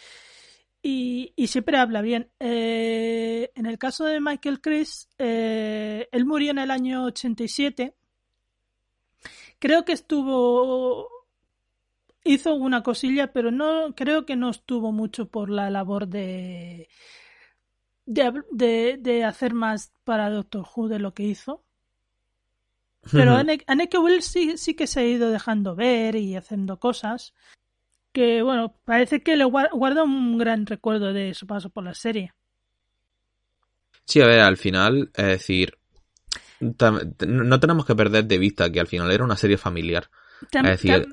[0.82, 2.30] y, siempre habla bien.
[2.38, 7.94] Eh, en el caso de Michael Chris, eh, él murió en el año 87.
[9.58, 11.08] Creo que estuvo
[12.24, 16.88] hizo una cosilla, pero no creo que no estuvo mucho por la labor de
[18.06, 21.64] de, de, hacer más para Doctor Who de lo que hizo.
[23.12, 27.34] Pero Anneke Will sí, sí que se ha ido dejando ver y haciendo cosas
[28.18, 32.32] que, bueno, parece que le guarda un gran recuerdo de su paso por la serie.
[34.04, 35.78] Sí, a ver, al final, es decir,
[36.60, 40.10] no tenemos que perder de vista que al final era una serie familiar.
[40.50, 41.06] es decir,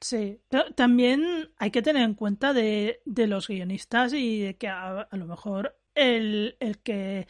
[0.00, 0.40] Sí,
[0.76, 5.26] también hay que tener en cuenta de, de los guionistas y de que a, lo
[5.26, 7.28] mejor el, el, que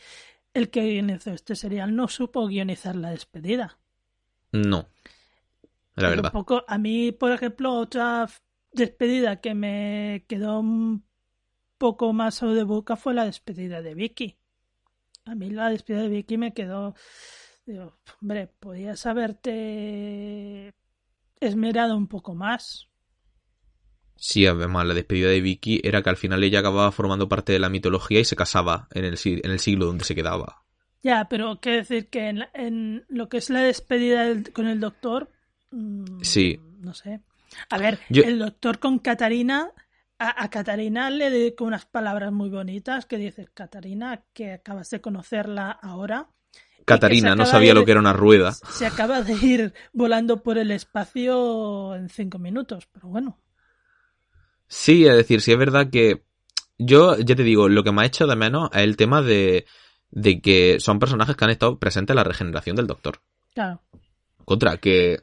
[0.55, 3.81] el que guionizó este serial no supo guionizar la despedida.
[4.53, 4.89] No.
[5.97, 6.31] La verdad.
[6.31, 8.29] Poco, a mí, por ejemplo, otra
[8.73, 11.05] despedida que me quedó un
[11.79, 14.37] poco más de boca fue la despedida de Vicky.
[15.25, 16.95] A mí la despedida de Vicky me quedó.
[17.67, 20.75] Digo, hombre, podías haberte
[21.41, 22.89] esmerado un poco más.
[24.17, 27.59] Sí, además, la despedida de Vicky era que al final ella acababa formando parte de
[27.59, 30.65] la mitología y se casaba en el, en el siglo donde se quedaba.
[31.03, 35.31] Ya, pero quiero decir que en, lo que es la despedida con el doctor.
[35.71, 36.61] Mm, sí.
[36.81, 37.23] No sé.
[37.69, 39.71] A ver, el doctor con Catarina.
[40.19, 45.01] A, a, Catarina le dedico unas palabras muy bonitas que dice Catarina, que acabas de
[45.01, 46.29] conocerla ahora.
[46.85, 48.53] Catarina, no sabía lo que era una rueda.
[48.53, 53.39] Se acaba de ir volando por el espacio en cinco minutos, pero bueno.
[54.67, 56.25] Sí, es decir, sí es verdad que
[56.79, 59.67] yo, ya te digo, lo que me ha hecho de menos es el tema de,
[60.11, 63.21] de que son personajes que han estado presentes en la regeneración del Doctor.
[63.55, 63.83] Claro.
[64.45, 65.23] Contra, que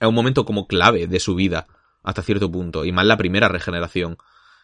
[0.00, 1.66] es un momento como clave de su vida,
[2.02, 4.16] hasta cierto punto, y más la primera regeneración.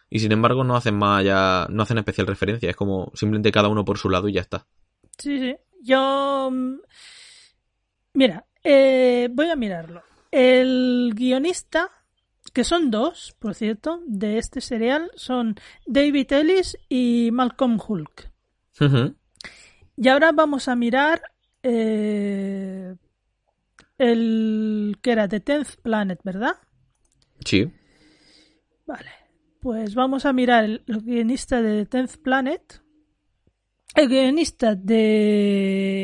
[0.09, 3.69] Y sin embargo no hacen más ya, no hacen especial referencia, es como simplemente cada
[3.69, 4.65] uno por su lado y ya está.
[5.17, 5.55] Sí, sí.
[5.81, 6.49] Yo.
[6.51, 6.77] Mm,
[8.13, 10.03] mira, eh, voy a mirarlo.
[10.31, 11.91] El guionista,
[12.53, 15.55] que son dos, por cierto, de este serial, son
[15.85, 18.31] David Ellis y Malcolm Hulk.
[19.97, 21.21] Y ahora vamos a mirar
[21.63, 22.95] eh,
[23.97, 26.57] el que era The Tenth Planet, ¿verdad?
[27.43, 27.71] Sí.
[28.85, 29.11] Vale.
[29.61, 32.85] Pues vamos a mirar el, el guionista de The Tenth Planet
[33.95, 35.97] el guionista de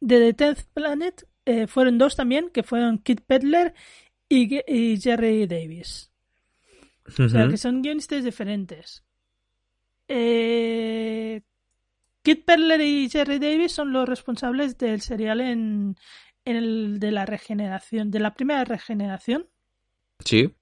[0.00, 3.74] de The Tenth Planet eh, fueron dos también, que fueron Kit Pedler
[4.28, 6.12] y, Jerry Davis.
[7.06, 9.02] O sea, que son guionistas diferentes.
[10.06, 11.40] Eh,
[12.22, 15.96] Kit Pedler y Jerry Davis son los responsables del serial en,
[16.44, 19.48] en el de la regeneración, de la primera regeneración.
[20.24, 20.54] Sí.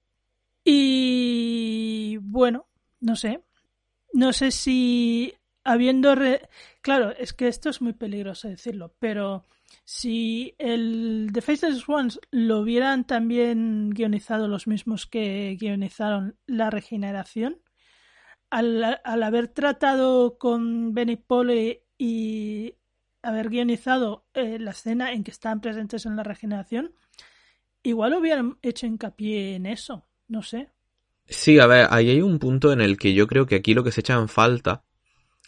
[0.63, 2.67] Y bueno,
[2.99, 3.43] no sé.
[4.13, 5.33] No sé si
[5.63, 6.15] habiendo...
[6.81, 9.45] Claro, es que esto es muy peligroso decirlo, pero
[9.85, 17.61] si el The Faceless Ones lo hubieran también guionizado los mismos que guionizaron la regeneración,
[18.49, 22.75] al, haber tratado con Benny Pole y
[23.21, 26.93] haber guionizado eh, la escena en que están presentes en la regeneración,
[27.83, 30.69] igual hubieran hecho hincapié en eso, no sé.
[31.25, 33.83] Sí, a ver, ahí hay un punto en el que yo creo que aquí lo
[33.83, 34.83] que se echa en falta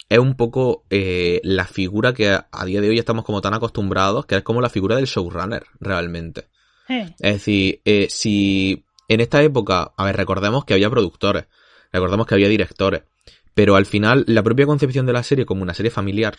[0.08, 4.26] es un poco eh, la figura que a, día de hoy estamos como tan acostumbrados,
[4.26, 6.48] que es como la figura del showrunner, realmente.
[6.88, 11.46] Es decir, eh, si en esta época, a ver, recordemos que había productores,
[11.92, 13.02] recordemos que había directores,
[13.54, 16.38] pero al final la propia concepción de la serie como una serie familiar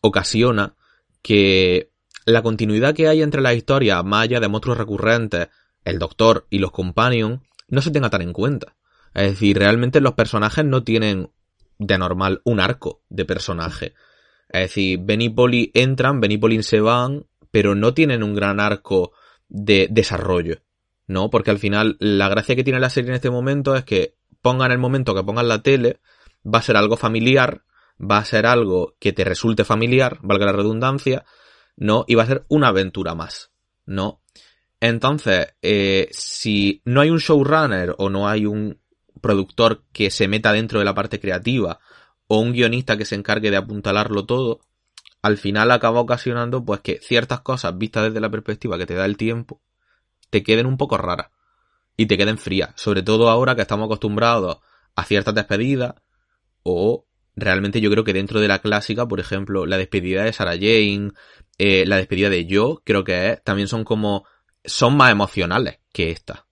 [0.00, 0.76] ocasiona
[1.22, 1.90] que
[2.26, 5.48] la continuidad que hay entre las historias, más de monstruos recurrentes,
[5.84, 8.76] el doctor y los companions, no se tenga tan en cuenta.
[9.14, 11.30] Es decir, realmente los personajes no tienen
[11.78, 13.94] de normal un arco de personaje.
[14.50, 18.34] Es decir, Ben y Polly entran, Ben y Polly se van, pero no tienen un
[18.34, 19.12] gran arco
[19.48, 20.62] de desarrollo.
[21.06, 21.30] ¿No?
[21.30, 24.72] Porque al final la gracia que tiene la serie en este momento es que pongan
[24.72, 26.00] el momento que pongan la tele,
[26.44, 27.64] va a ser algo familiar,
[28.00, 31.24] va a ser algo que te resulte familiar, valga la redundancia,
[31.76, 32.04] ¿no?
[32.06, 33.50] Y va a ser una aventura más,
[33.86, 34.20] ¿no?
[34.80, 38.80] Entonces, eh, si no hay un showrunner o no hay un
[39.20, 41.80] productor que se meta dentro de la parte creativa
[42.28, 44.60] o un guionista que se encargue de apuntalarlo todo,
[45.22, 49.04] al final acaba ocasionando pues que ciertas cosas vistas desde la perspectiva que te da
[49.04, 49.60] el tiempo
[50.30, 51.28] te queden un poco raras.
[51.98, 52.70] Y te queden frías.
[52.76, 54.60] Sobre todo ahora que estamos acostumbrados
[54.94, 55.96] a ciertas despedidas
[56.62, 60.54] o realmente yo creo que dentro de la clásica, por ejemplo, la despedida de Sarah
[60.54, 61.10] Jane,
[61.58, 64.24] eh, la despedida de Joe, creo que también son como,
[64.64, 66.46] son más emocionales que esta.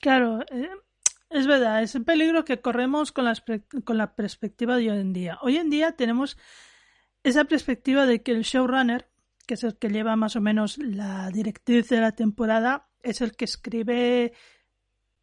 [0.00, 0.68] Claro, eh,
[1.30, 3.34] es verdad, es el peligro que corremos con la,
[3.84, 5.38] con la perspectiva de hoy en día.
[5.40, 6.36] Hoy en día tenemos
[7.22, 9.08] esa perspectiva de que el showrunner,
[9.46, 13.34] que es el que lleva más o menos la directriz de la temporada, es el
[13.36, 14.32] que escribe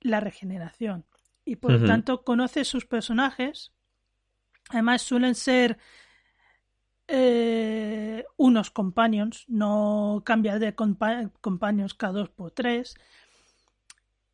[0.01, 1.05] la regeneración
[1.45, 3.71] y por lo tanto conoce sus personajes.
[4.69, 5.79] Además suelen ser
[7.07, 12.95] eh, unos companions, no cambiar de companions cada dos por tres.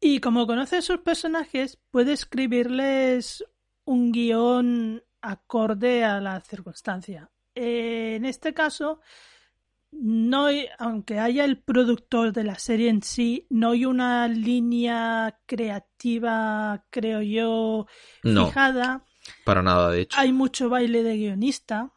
[0.02, 3.46] Y como conoce sus personajes, puede escribirles
[3.86, 7.32] un guion acorde a la circunstancia.
[7.56, 9.00] Eh, en este caso,
[10.02, 15.40] no hay, aunque haya el productor de la serie en sí, no hay una línea
[15.46, 17.88] creativa, creo yo,
[18.22, 19.06] fijada.
[19.44, 20.18] Para nada, de hecho.
[20.20, 21.94] Hay mucho baile de guionista,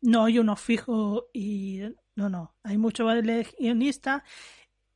[0.00, 1.80] no hay uno fijo y
[2.14, 4.24] no, no, hay mucho baile de guionista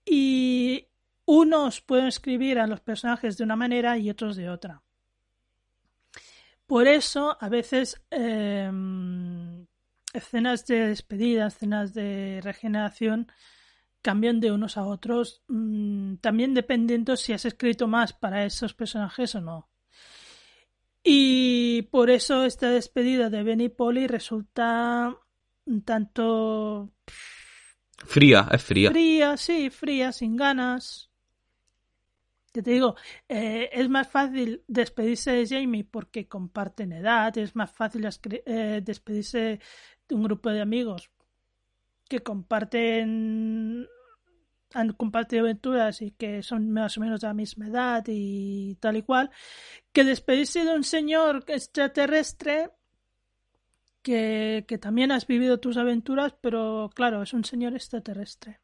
[0.05, 0.89] y
[1.27, 4.83] unos pueden escribir a los personajes de una manera y otros de otra.
[6.67, 9.54] Por eso, a veces em,
[10.15, 13.29] escenas de despedida, escenas de regeneración
[14.05, 19.35] cambian de unos a otros, mm, también dependiendo si has escrito más para esos personajes
[19.35, 19.71] o no.
[21.03, 25.15] Y por eso esta despedida de Benny Polly resulta
[25.65, 26.93] un tanto...
[28.07, 28.91] Fría, es fría.
[28.91, 31.11] Fría, sí, fría, sin ganas.
[32.53, 32.97] te digo,
[33.29, 38.07] eh, es más fácil despedirse de Jamie porque comparten edad, es más fácil
[38.47, 39.61] eh, despedirse
[40.11, 41.11] un grupo de amigos
[42.09, 43.89] que comparten
[44.75, 48.97] han compartido aventuras y que son más o menos de la misma edad y tal
[48.97, 49.31] y cual,
[49.93, 52.71] que despedirse de un señor extraterrestre
[54.03, 58.61] que, que también has vivido tus aventuras, pero claro, es un señor extraterrestre.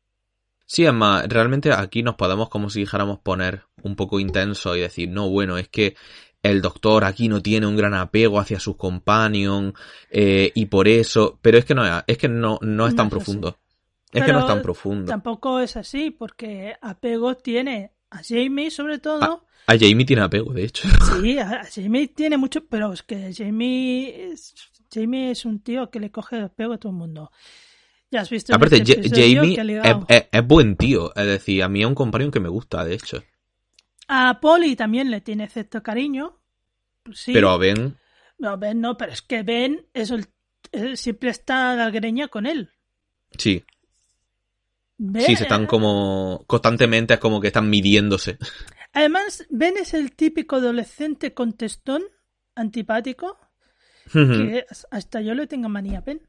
[0.67, 5.09] Sí, además, realmente aquí nos podemos, como si dijéramos, poner un poco intenso y decir,
[5.09, 5.97] no, bueno, es que
[6.43, 9.75] el doctor aquí no tiene un gran apego hacia sus companions
[10.11, 13.59] eh, y por eso, pero es que no es, que no, no es tan profundo.
[14.13, 15.07] Es que no es tan profundo.
[15.07, 19.45] Tampoco es así, porque apego tiene a Jamie sobre todo.
[19.67, 20.89] A, Jamie tiene apego, de hecho.
[21.21, 24.55] Sí, a, Jamie tiene mucho, pero es que Jamie es,
[24.93, 27.31] Jamie es un tío que le coge apego a todo el mundo.
[28.11, 28.53] Ya has visto.
[28.53, 29.57] Aparte, Jamie
[30.09, 32.95] es, es, buen tío, es decir, a mí es un compañero que me gusta, de
[32.95, 33.23] hecho.
[34.13, 36.41] A Polly también le tiene cierto cariño.
[37.15, 37.33] Sí.
[37.33, 37.97] Pero a Ben.
[38.39, 40.13] No, Ben no, pero es que Ben es
[40.95, 42.71] siempre está la greña con él.
[43.39, 43.65] Sí.
[44.99, 46.43] Sí, se están como.
[46.49, 48.37] Constantemente es como que están midiéndose.
[48.93, 52.03] Además, Ben es el típico adolescente contestón,
[52.57, 53.39] antipático,
[54.13, 56.29] que hasta yo le tengo manía a Ben.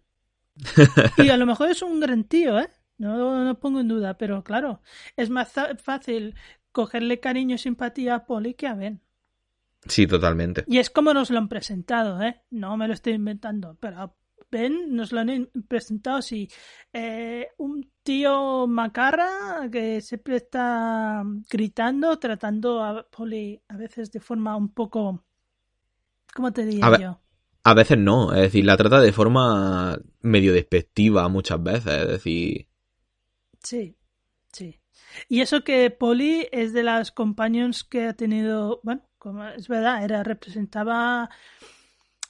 [1.18, 2.70] y a lo mejor es un gran tío, ¿eh?
[3.00, 4.84] No, no pongo en duda, pero claro,
[5.18, 5.52] es más
[5.84, 6.36] fácil
[6.72, 9.02] cogerle cariño y simpatía a Polly que a Ben.
[9.88, 10.64] Sí, totalmente.
[10.68, 12.42] Y es como nos lo han presentado, ¿eh?
[12.52, 14.16] No me lo estoy inventando, pero
[14.52, 16.50] Ben nos lo han presentado así.
[16.94, 24.56] Eh, un tío macarra que siempre está gritando, tratando a Polly a veces de forma
[24.56, 25.24] un poco...
[26.34, 27.20] ¿Cómo te diría yo?
[27.64, 32.68] A veces no, es decir, la trata de forma medio despectiva muchas veces, es decir...
[33.64, 34.01] Sí, sí.
[35.28, 40.04] Y eso que Polly es de las companions que ha tenido, bueno, como es verdad,
[40.04, 41.30] era representaba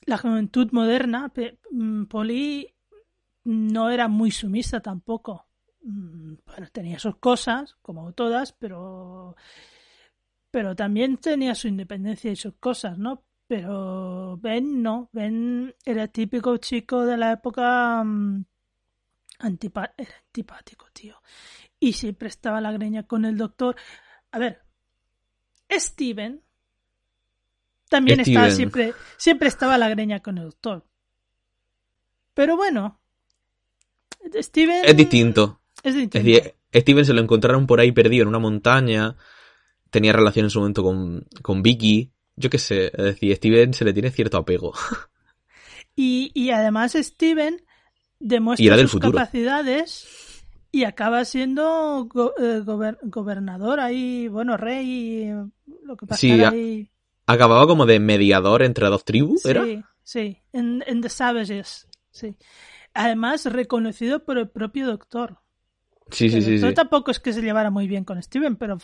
[0.05, 1.31] la juventud moderna.
[1.71, 2.73] Mm, Polly
[3.43, 5.47] no era muy sumisa tampoco.
[5.83, 9.35] Mm, bueno, tenía sus cosas, como todas, pero
[10.51, 13.23] pero también tenía su independencia y sus cosas, ¿no?
[13.47, 18.45] Pero Ben no, Ben era típico chico de la época mm,
[19.95, 21.21] era antipático, tío
[21.81, 23.75] y siempre estaba la greña con el doctor.
[24.31, 24.61] A ver,
[25.69, 26.41] Steven
[27.89, 30.85] también estaba siempre, siempre estaba la greña con el doctor.
[32.35, 33.01] Pero bueno,
[34.33, 35.59] Steven es distinto.
[35.83, 36.53] Es distinto.
[36.73, 39.17] Steven se lo encontraron por ahí perdido en una montaña.
[39.89, 42.11] Tenía relación en su momento con, con Vicky.
[42.35, 44.73] Yo qué sé, es decir, Steven se le tiene cierto apego.
[45.93, 47.65] Y, y además Steven
[48.17, 50.30] demuestra sus capacidades
[50.71, 52.07] y acaba siendo
[52.39, 55.29] eh, gobernador ahí, bueno, rey,
[55.83, 56.89] lo que pasa sí, ahí...
[57.25, 59.63] acababa como de mediador entre dos tribus, ¿era?
[59.65, 62.37] Sí, sí, en, The Savages, sí.
[62.93, 65.39] Además, reconocido por el propio doctor.
[66.09, 68.77] Sí, sí, sí, tampoco es que se llevara muy bien con Steven, pero,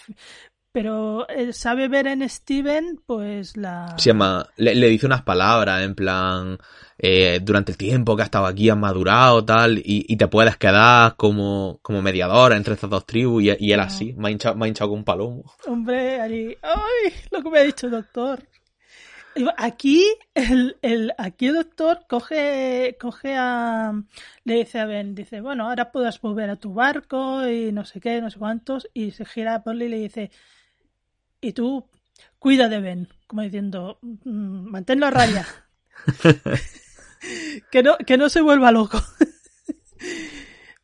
[0.77, 3.95] pero eh, sabe ver en Steven, pues la...
[3.97, 6.55] Se llama, le, le dice unas palabras en plan,
[6.99, 10.55] eh, durante el tiempo que has estado aquí has madurado tal, y, y te puedes
[10.57, 14.55] quedar como, como mediadora entre estas dos tribus, y, y él así, me ha, hinchado,
[14.55, 15.51] me ha hinchado con un palomo.
[15.65, 16.55] Hombre, ahí...
[16.61, 17.11] ¡Ay!
[17.31, 18.43] Lo que me ha dicho el doctor.
[19.57, 20.05] Aquí
[20.35, 23.93] el, el, aquí el doctor coge, coge a...
[24.43, 27.99] Le dice a Ben, dice, bueno, ahora puedes volver a tu barco y no sé
[27.99, 30.29] qué, no sé cuántos, y se gira a Polly y le dice,
[31.47, 31.87] y tú
[32.39, 35.47] cuida de Ben, como diciendo, "Mm, manténlo a raya.
[37.71, 39.01] que, no, que no se vuelva loco.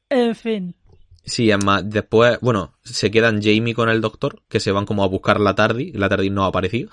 [0.09, 0.76] en fin.
[1.26, 5.07] Sí, además, después, bueno, se quedan Jamie con el doctor, que se van como a
[5.07, 6.89] buscar la Tardi, la Tardi no ha aparecido.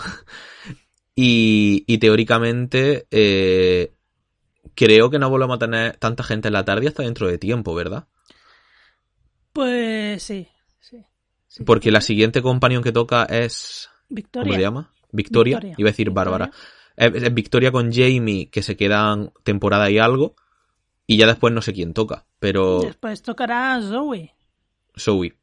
[1.15, 3.93] y, y teóricamente, eh,
[4.75, 7.75] creo que no volvemos a tener tanta gente en la Tardi hasta dentro de tiempo,
[7.75, 8.07] ¿verdad?
[9.53, 10.49] Pues sí,
[10.81, 11.05] sí.
[11.51, 11.65] Sí.
[11.65, 13.91] Porque la siguiente companion que toca es...
[14.09, 14.45] Victoria.
[14.45, 14.93] ¿Cómo se llama?
[15.13, 15.57] Victoria.
[15.57, 15.75] Victoria.
[15.77, 16.31] Iba a decir Victoria.
[16.33, 16.51] Bárbara.
[16.97, 20.37] Es, es Victoria con Jamie, que se quedan temporada y algo.
[21.07, 22.25] Y ya después no sé quién toca.
[22.39, 24.35] Pero Después tocará Zoe.
[24.99, 25.35] Zoe.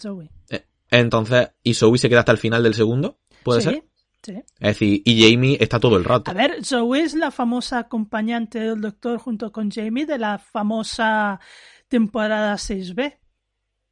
[0.00, 0.30] Zoe.
[0.50, 3.18] Eh, Entonces, ¿y Zoe se queda hasta el final del segundo?
[3.42, 3.84] ¿Puede sí, ser?
[4.22, 4.32] Sí.
[4.58, 6.30] Es decir, y Jamie está todo el rato.
[6.30, 11.40] A ver, Zoe es la famosa acompañante del doctor junto con Jamie de la famosa
[11.88, 13.18] temporada 6B.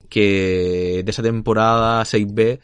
[0.09, 2.61] Que de esa temporada 6B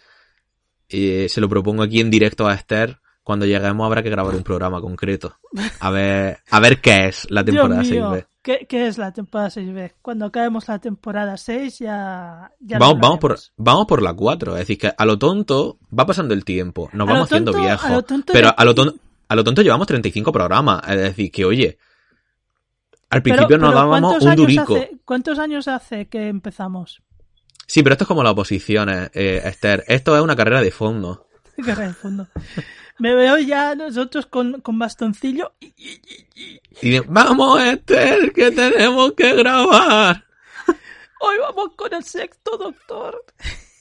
[0.88, 2.98] eh, se lo propongo aquí en directo a Esther.
[3.22, 5.36] Cuando lleguemos habrá que grabar un programa concreto.
[5.80, 8.26] A ver, a ver qué es la temporada Dios mío, 6B.
[8.42, 9.92] ¿qué, qué es la temporada 6B?
[10.02, 12.50] Cuando acabemos la temporada 6 ya...
[12.58, 14.54] ya Vamos, vamos, por, vamos por la 4.
[14.54, 16.88] Es decir, que a lo tonto va pasando el tiempo.
[16.92, 17.84] Nos A vamos haciendo viejos.
[17.84, 18.94] a lo tonto pero de a lo, tonto,
[19.28, 20.80] a lo tonto llevamos 35 programas.
[20.88, 21.78] Es decir, que oye.
[23.10, 24.74] Al Pero- principio nos pero dábamos ¿cuántos un durico.
[24.76, 27.02] hace- ¿Cuántos años hace que empezamos?
[27.70, 29.84] Sí, pero esto es como las oposiciones, eh, Esther.
[29.86, 31.28] Esto es una carrera de fondo.
[31.56, 32.26] Guerra de fondo.
[32.98, 35.52] Me veo ya nosotros con, con bastoncillo
[36.82, 40.24] y, de, vamos, Esther, que tenemos que grabar.
[41.20, 43.24] hoy vamos con el sexto doctor.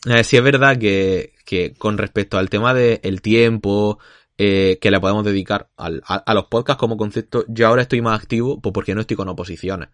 [0.06, 3.98] Eh, sí es verdad que, que con respecto al tema del tiempo
[4.38, 8.02] eh, que le podemos dedicar al- a, a los podcasts como concepto, yo ahora estoy
[8.04, 9.90] más activo pues porque no estoy con oposiciones.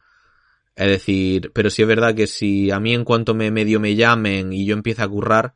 [0.75, 3.95] Es decir, pero sí es verdad que si a mí en cuanto me medio me
[3.95, 5.53] llamen y yo empiece a currar,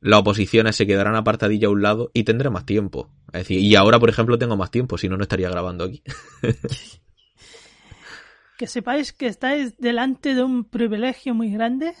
[0.00, 3.10] las oposiciones se quedarán apartadillas a un lado y tendré más tiempo.
[3.28, 6.02] Es decir, y ahora, por ejemplo, tengo más tiempo, si no, no estaría grabando aquí.
[8.58, 11.94] Que sepáis que estáis delante de un privilegio muy grande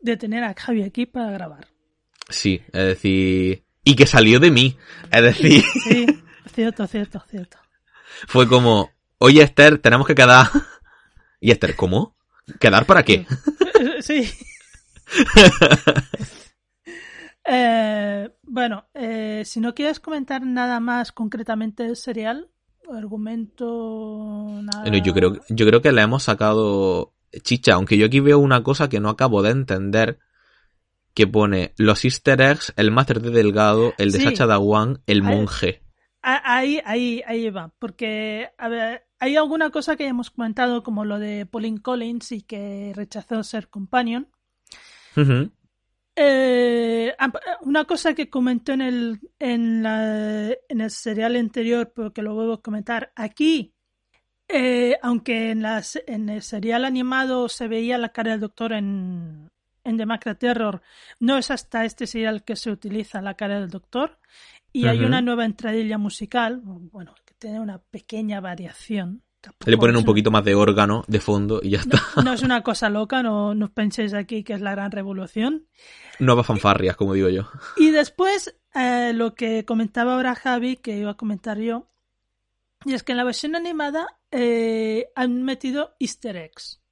[0.00, 1.68] de tener a Javi aquí para grabar.
[2.30, 4.78] Sí, es decir, y que salió de mí.
[5.12, 6.06] Es decir, Sí,
[6.54, 7.58] cierto, cierto, cierto.
[8.28, 10.46] fue como, oye Esther, tenemos que quedar.
[11.40, 12.16] Y Esther, ¿cómo?
[12.58, 13.26] ¿Quedar para qué?
[14.00, 14.30] Sí.
[17.52, 22.50] Eh, bueno, eh, si no quieres comentar nada más concretamente del serial,
[22.92, 24.82] argumento, nada.
[24.82, 28.62] Bueno, yo creo, yo creo que le hemos sacado chicha, aunque yo aquí veo una
[28.62, 30.18] cosa que no acabo de entender,
[31.14, 34.24] que pone los easter eggs, el máster de Delgado, el de Sí.
[34.26, 35.82] Sacha Dawan, el monje.
[36.22, 41.04] Ah, Ahí, ahí, ahí va, porque, a ver, hay alguna cosa que hemos comentado, como
[41.04, 44.26] lo de Pauline Collins y que rechazó ser companion.
[46.16, 52.12] Eh, ah, una cosa que comentó en el, en, la- en el serial anterior, pero
[52.12, 53.72] que lo vuelvo a comentar aquí,
[54.48, 59.48] eh, aunque en, las, en el serial animado se veía la cara del doctor en,
[59.84, 60.82] en The Macra Terror,
[61.20, 64.18] no es hasta este serial que se utiliza la cara del doctor.
[64.72, 69.24] Y hay una nueva entradilla musical, bueno, tiene una pequeña variación.
[69.40, 71.98] Tampoco Le ponen un poquito más de órgano de fondo y ya está.
[72.22, 75.66] No es una cosa loca, no, no penséis aquí que es la gran revolución.
[76.18, 77.48] Nuevas fanfarrias, como digo yo.
[77.78, 81.88] Y después, eh, lo que comentaba ahora Javi, que iba a comentar yo,
[82.84, 86.82] y es que en la versión animada eh, han metido easter eggs.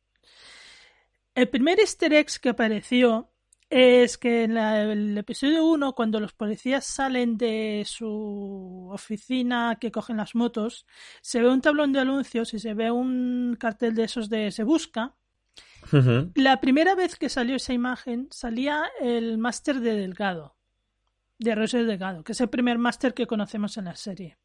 [1.34, 3.27] El primer easter egg que apareció
[3.70, 9.90] es que en la- el episodio 1, cuando los policías salen de su oficina que
[9.92, 10.86] cogen las motos,
[11.20, 14.64] se ve un tablón de anuncios y se ve un cartel de esos de Se
[14.64, 15.14] Busca,
[16.34, 20.56] la primera vez que salió esa imagen salía el máster de Delgado,
[21.38, 24.38] de Roger Delgado, que es el primer máster que conocemos en la serie.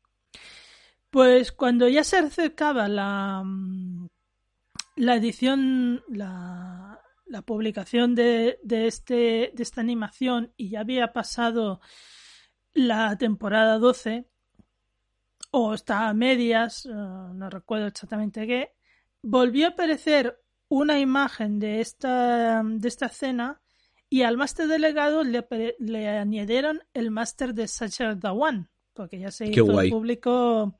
[1.09, 4.07] Pues cuando ya se acercaba la, mm,
[4.97, 6.99] la edición, la,
[7.33, 11.81] la publicación de, de, este, de esta animación y ya había pasado
[12.73, 14.27] la temporada 12,
[15.49, 18.73] o está a medias, eh, no recuerdo exactamente qué,
[19.23, 23.61] volvió a aparecer una imagen de esta, de esta escena
[24.09, 25.43] Y al máster delegado le,
[25.79, 30.79] le añadieron el máster de Sacher Dawan, porque ya se hizo público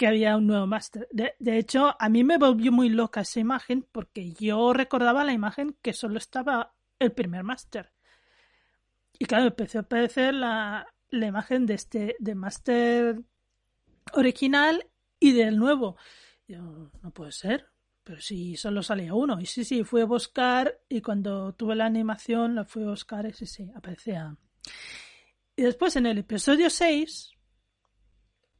[0.00, 1.06] que había un nuevo máster.
[1.12, 5.34] De, de, hecho, a mí me volvió muy loca esa imagen porque yo recordaba la
[5.34, 7.92] imagen que solo estaba el primer máster.
[9.18, 13.20] Y claro, empezó a aparecer la, la imagen de este de máster
[14.14, 14.88] original
[15.18, 15.98] y del nuevo.
[16.48, 17.66] No puede ser,
[18.02, 19.38] pero si solo salía uno.
[19.38, 23.26] Y sí, sí, fui a buscar y cuando tuve la animación la fui a buscar
[23.26, 24.34] y sí, sí, aparecía.
[25.56, 27.32] Y después en el episodio 6,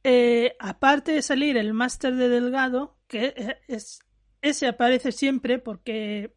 [0.03, 3.99] eh, aparte de salir el máster de Delgado, que es,
[4.41, 6.35] ese aparece siempre porque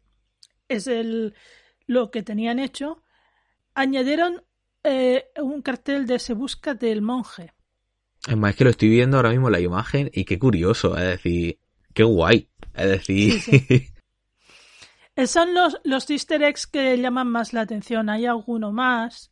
[0.67, 1.33] es el,
[1.87, 3.03] lo que tenían hecho,
[3.73, 4.43] añadieron
[4.83, 7.53] eh, un cartel de Se busca del monje.
[8.27, 11.03] Es más, es que lo estoy viendo ahora mismo la imagen y qué curioso, es
[11.03, 11.59] decir,
[11.93, 13.41] qué guay, es decir...
[15.27, 19.31] Son los, los easter eggs que llaman más la atención, hay alguno más.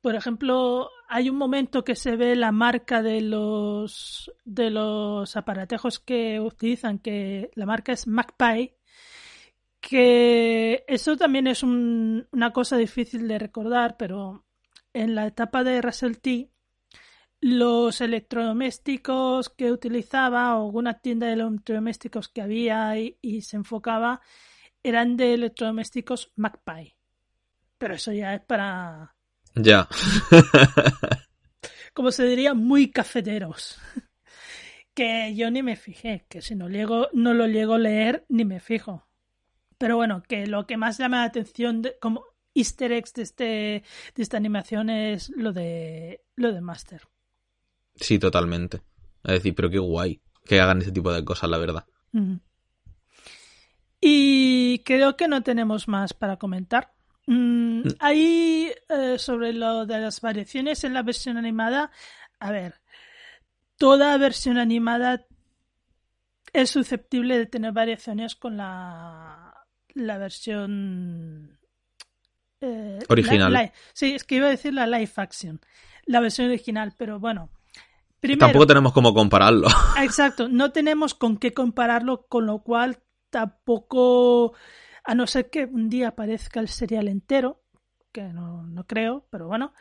[0.00, 5.98] Por ejemplo, hay un momento que se ve la marca de los de los aparatejos
[5.98, 8.76] que utilizan, que la marca es Magpie,
[9.80, 14.44] que eso también es una cosa difícil de recordar, pero
[14.94, 16.50] en la etapa de Russell T,
[17.40, 24.20] los electrodomésticos que utilizaba o alguna tienda de electrodomésticos que había y, y, se enfocaba
[24.82, 26.96] eran de electrodomésticos Magpie.
[27.78, 29.14] Pero eso ya es para...
[29.54, 29.88] Ya.
[31.94, 33.78] Como se diría, muy cafeteros.
[34.94, 38.44] que yo ni me fijé, que si no, llego, no lo llego a leer ni
[38.44, 39.06] me fijo.
[39.78, 42.24] Pero bueno, que lo que más llama la atención de, como
[42.54, 47.08] easter eggs de, este, de esta animación es lo de, lo de Master.
[47.96, 48.82] Sí, totalmente.
[49.24, 51.86] Es decir, pero qué guay que hagan ese tipo de cosas, la verdad.
[54.00, 56.92] Y creo que no tenemos más para comentar.
[57.26, 57.96] Mm, mm.
[58.00, 61.90] ahí, eh, sobre lo de las variaciones en la versión animada,
[62.38, 62.80] a ver,
[63.76, 65.26] toda versión animada
[66.52, 69.54] es susceptible de tener variaciones con la,
[69.94, 71.58] la versión
[72.60, 73.72] eh, original.
[73.92, 75.60] sí, es que iba a decir la live action,
[76.06, 77.50] la versión original, pero bueno,
[78.38, 79.68] Tampoco tenemos cómo compararlo.
[80.02, 82.98] Exacto, no tenemos con qué compararlo, con lo cual
[83.30, 84.52] tampoco,
[85.04, 87.62] a no ser que un día aparezca el serial entero,
[88.12, 89.72] que no, no creo, pero bueno,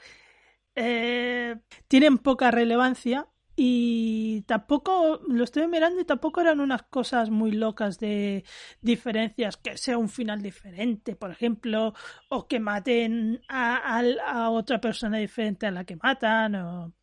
[0.75, 1.57] eh,
[1.87, 7.99] tienen poca relevancia y tampoco, lo estoy mirando y tampoco eran unas cosas muy locas
[7.99, 8.45] de
[8.81, 11.93] diferencias, que sea un final diferente, por ejemplo,
[12.29, 16.93] o que maten a, a otra persona diferente a la que matan, o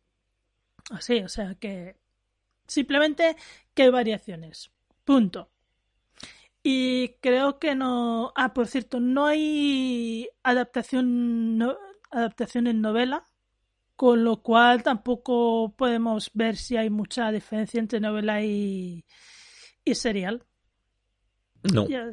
[0.89, 1.97] Así, o sea que
[2.65, 3.35] simplemente
[3.73, 4.71] que hay variaciones.
[5.03, 5.51] Punto.
[6.69, 8.33] Y creo que no.
[8.35, 11.77] Ah, por cierto, no hay adaptación, no,
[12.11, 13.23] adaptación en novela,
[13.95, 19.05] con lo cual tampoco podemos ver si hay mucha diferencia entre novela y,
[19.85, 20.43] y serial.
[21.71, 21.87] No.
[21.87, 22.11] Ya,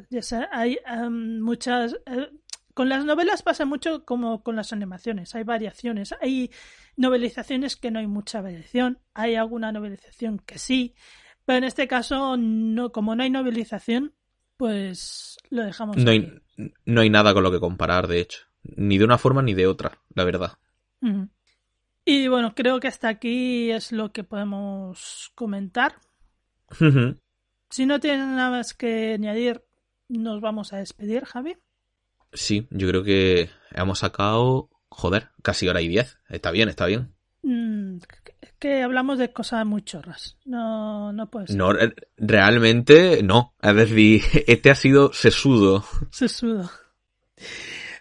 [0.53, 0.77] hay
[1.09, 1.97] muchas.
[2.05, 2.31] Eh,
[2.73, 6.49] con las novelas pasa mucho como con las animaciones, hay variaciones, hay
[6.95, 10.95] novelizaciones que no hay mucha variación, hay alguna novelización que sí,
[11.43, 14.15] pero en este caso, no, como no hay novelización,
[14.57, 15.97] pues lo dejamos.
[15.97, 16.41] No hay,
[16.85, 19.67] no hay nada con lo que comparar, de hecho, ni de una forma ni de
[19.67, 20.57] otra, la verdad.
[22.03, 25.95] Y bueno, creo que hasta aquí es lo que podemos comentar.
[27.69, 29.63] si no tienes nada más que añadir,
[30.07, 31.57] nos vamos a despedir, Javi.
[32.33, 36.17] Sí, yo creo que hemos sacado, joder, casi hora y diez.
[36.29, 37.13] Está bien, está bien.
[37.43, 37.99] Mm,
[38.59, 40.37] que hablamos de cosas muy chorras.
[40.45, 41.55] No, no puede ser.
[41.57, 41.73] No,
[42.17, 43.53] realmente no.
[43.61, 45.83] Es decir, este ha sido sesudo.
[46.11, 46.69] Sesudo.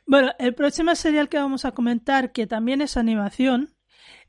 [0.07, 3.75] Bueno, el próximo serial que vamos a comentar, que también es animación,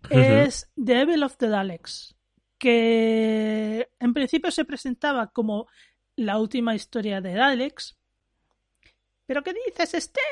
[0.10, 2.16] es The Evil of the Daleks,
[2.58, 5.68] que en principio se presentaba como
[6.16, 7.98] la última historia de Daleks,
[9.26, 10.24] ¿Pero qué dices, Esther?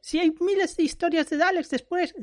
[0.00, 2.14] Si hay miles de historias de Daleks después.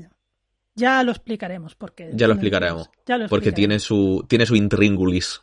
[0.80, 2.10] Ya lo explicaremos porque.
[2.14, 2.90] Ya lo explicaremos.
[3.30, 5.42] porque tiene su, tiene su intríngulis.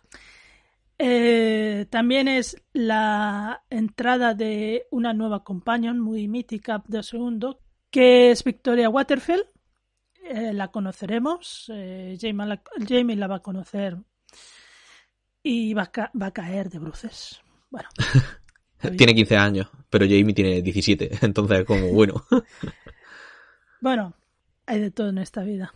[0.99, 7.61] Eh, también es la entrada de una nueva companion muy mítica de segundo,
[7.91, 9.45] que es Victoria Waterfield.
[10.25, 11.71] Eh, la conoceremos.
[11.73, 13.97] Eh, Jamie, la, Jamie, la, va a conocer
[15.43, 15.91] y va
[16.21, 17.41] va a caer de bruces.
[17.71, 17.89] Bueno.
[18.97, 22.25] Tiene 15 años, pero Jamie tiene 17, entonces como bueno.
[23.79, 24.15] Bueno,
[24.67, 25.75] hay de todo en esta vida.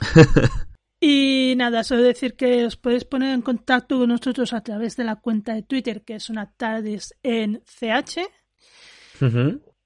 [1.02, 5.04] Y nada, solo decir que os podéis poner en contacto con nosotros a través de
[5.04, 8.20] la cuenta de Twitter, que es una TARDIS en CH.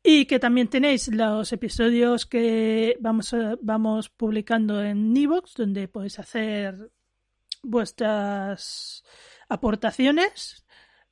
[0.03, 6.19] Y que también tenéis los episodios que vamos, a- vamos publicando en Evox, donde podéis
[6.19, 6.91] hacer
[7.63, 9.05] vuestras
[9.49, 10.67] aportaciones.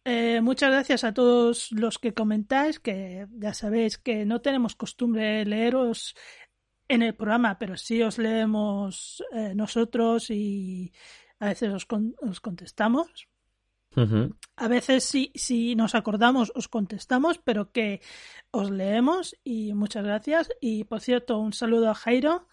[0.05, 5.23] Eh, muchas gracias a todos los que comentáis, que ya sabéis que no tenemos costumbre
[5.23, 6.17] de leeros
[6.93, 10.93] en el programa, pero sí os leemos eh, nosotros y
[11.39, 13.29] a veces os, con- os contestamos.
[14.57, 18.01] A veces si, si nos acordamos os contestamos, pero que
[18.51, 20.49] os leemos y muchas gracias.
[20.61, 22.49] Y por cierto, un saludo a Jairo,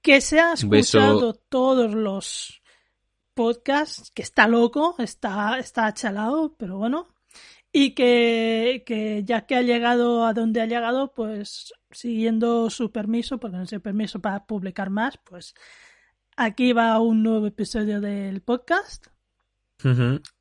[0.00, 0.98] que se ha beso.
[0.98, 2.62] escuchado todos los
[3.34, 7.08] podcasts, que está loco, está, está achalado, pero bueno.
[7.76, 13.38] Y que, que ya que ha llegado a donde ha llegado, pues siguiendo su permiso,
[13.38, 15.54] porque no el permiso para publicar más, pues
[16.36, 19.08] aquí va un nuevo episodio del podcast.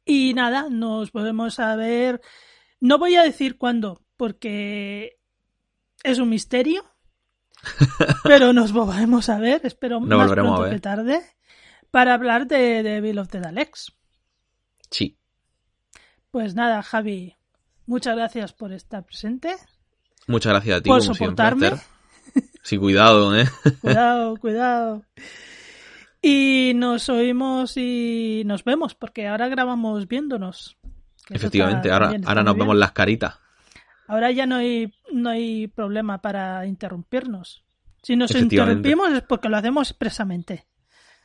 [0.06, 2.22] Y nada, nos volvemos a ver.
[2.80, 5.18] No voy a decir cuándo, porque
[6.04, 6.86] es un misterio.
[8.26, 11.20] pero nos volvemos a ver, espero Nos más pronto que tarde,
[11.90, 13.92] para hablar de, de Bill of the Daleks.
[14.92, 15.18] Sí.
[16.34, 17.36] Pues nada, Javi,
[17.86, 19.56] muchas gracias por estar presente.
[20.26, 21.68] Muchas gracias a ti Por como soportarme.
[21.68, 21.88] siempre.
[22.64, 23.48] Sí, cuidado, ¿eh?
[23.82, 25.04] Cuidado, cuidado.
[26.24, 30.76] Y nos oímos y nos vemos, porque ahora grabamos viéndonos.
[31.30, 32.66] Efectivamente, ahora, ahora nos bien.
[32.66, 33.38] vemos las caritas.
[34.08, 37.64] Ahora ya no hay, no hay problema para interrumpirnos.
[38.02, 40.66] Si nos interrumpimos es porque lo hacemos expresamente.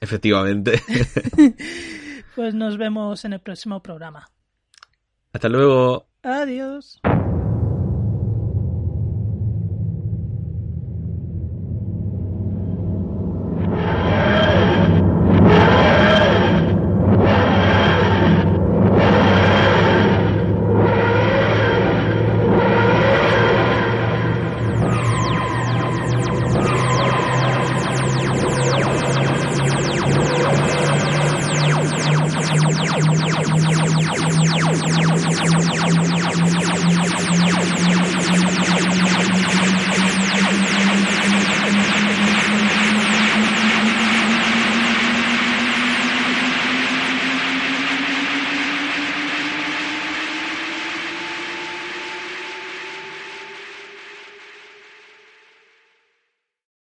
[0.02, 0.82] Efectivamente.
[2.34, 4.28] Pues nos vemos en el próximo programa.
[5.32, 6.06] Hasta luego.
[6.22, 7.00] Adiós.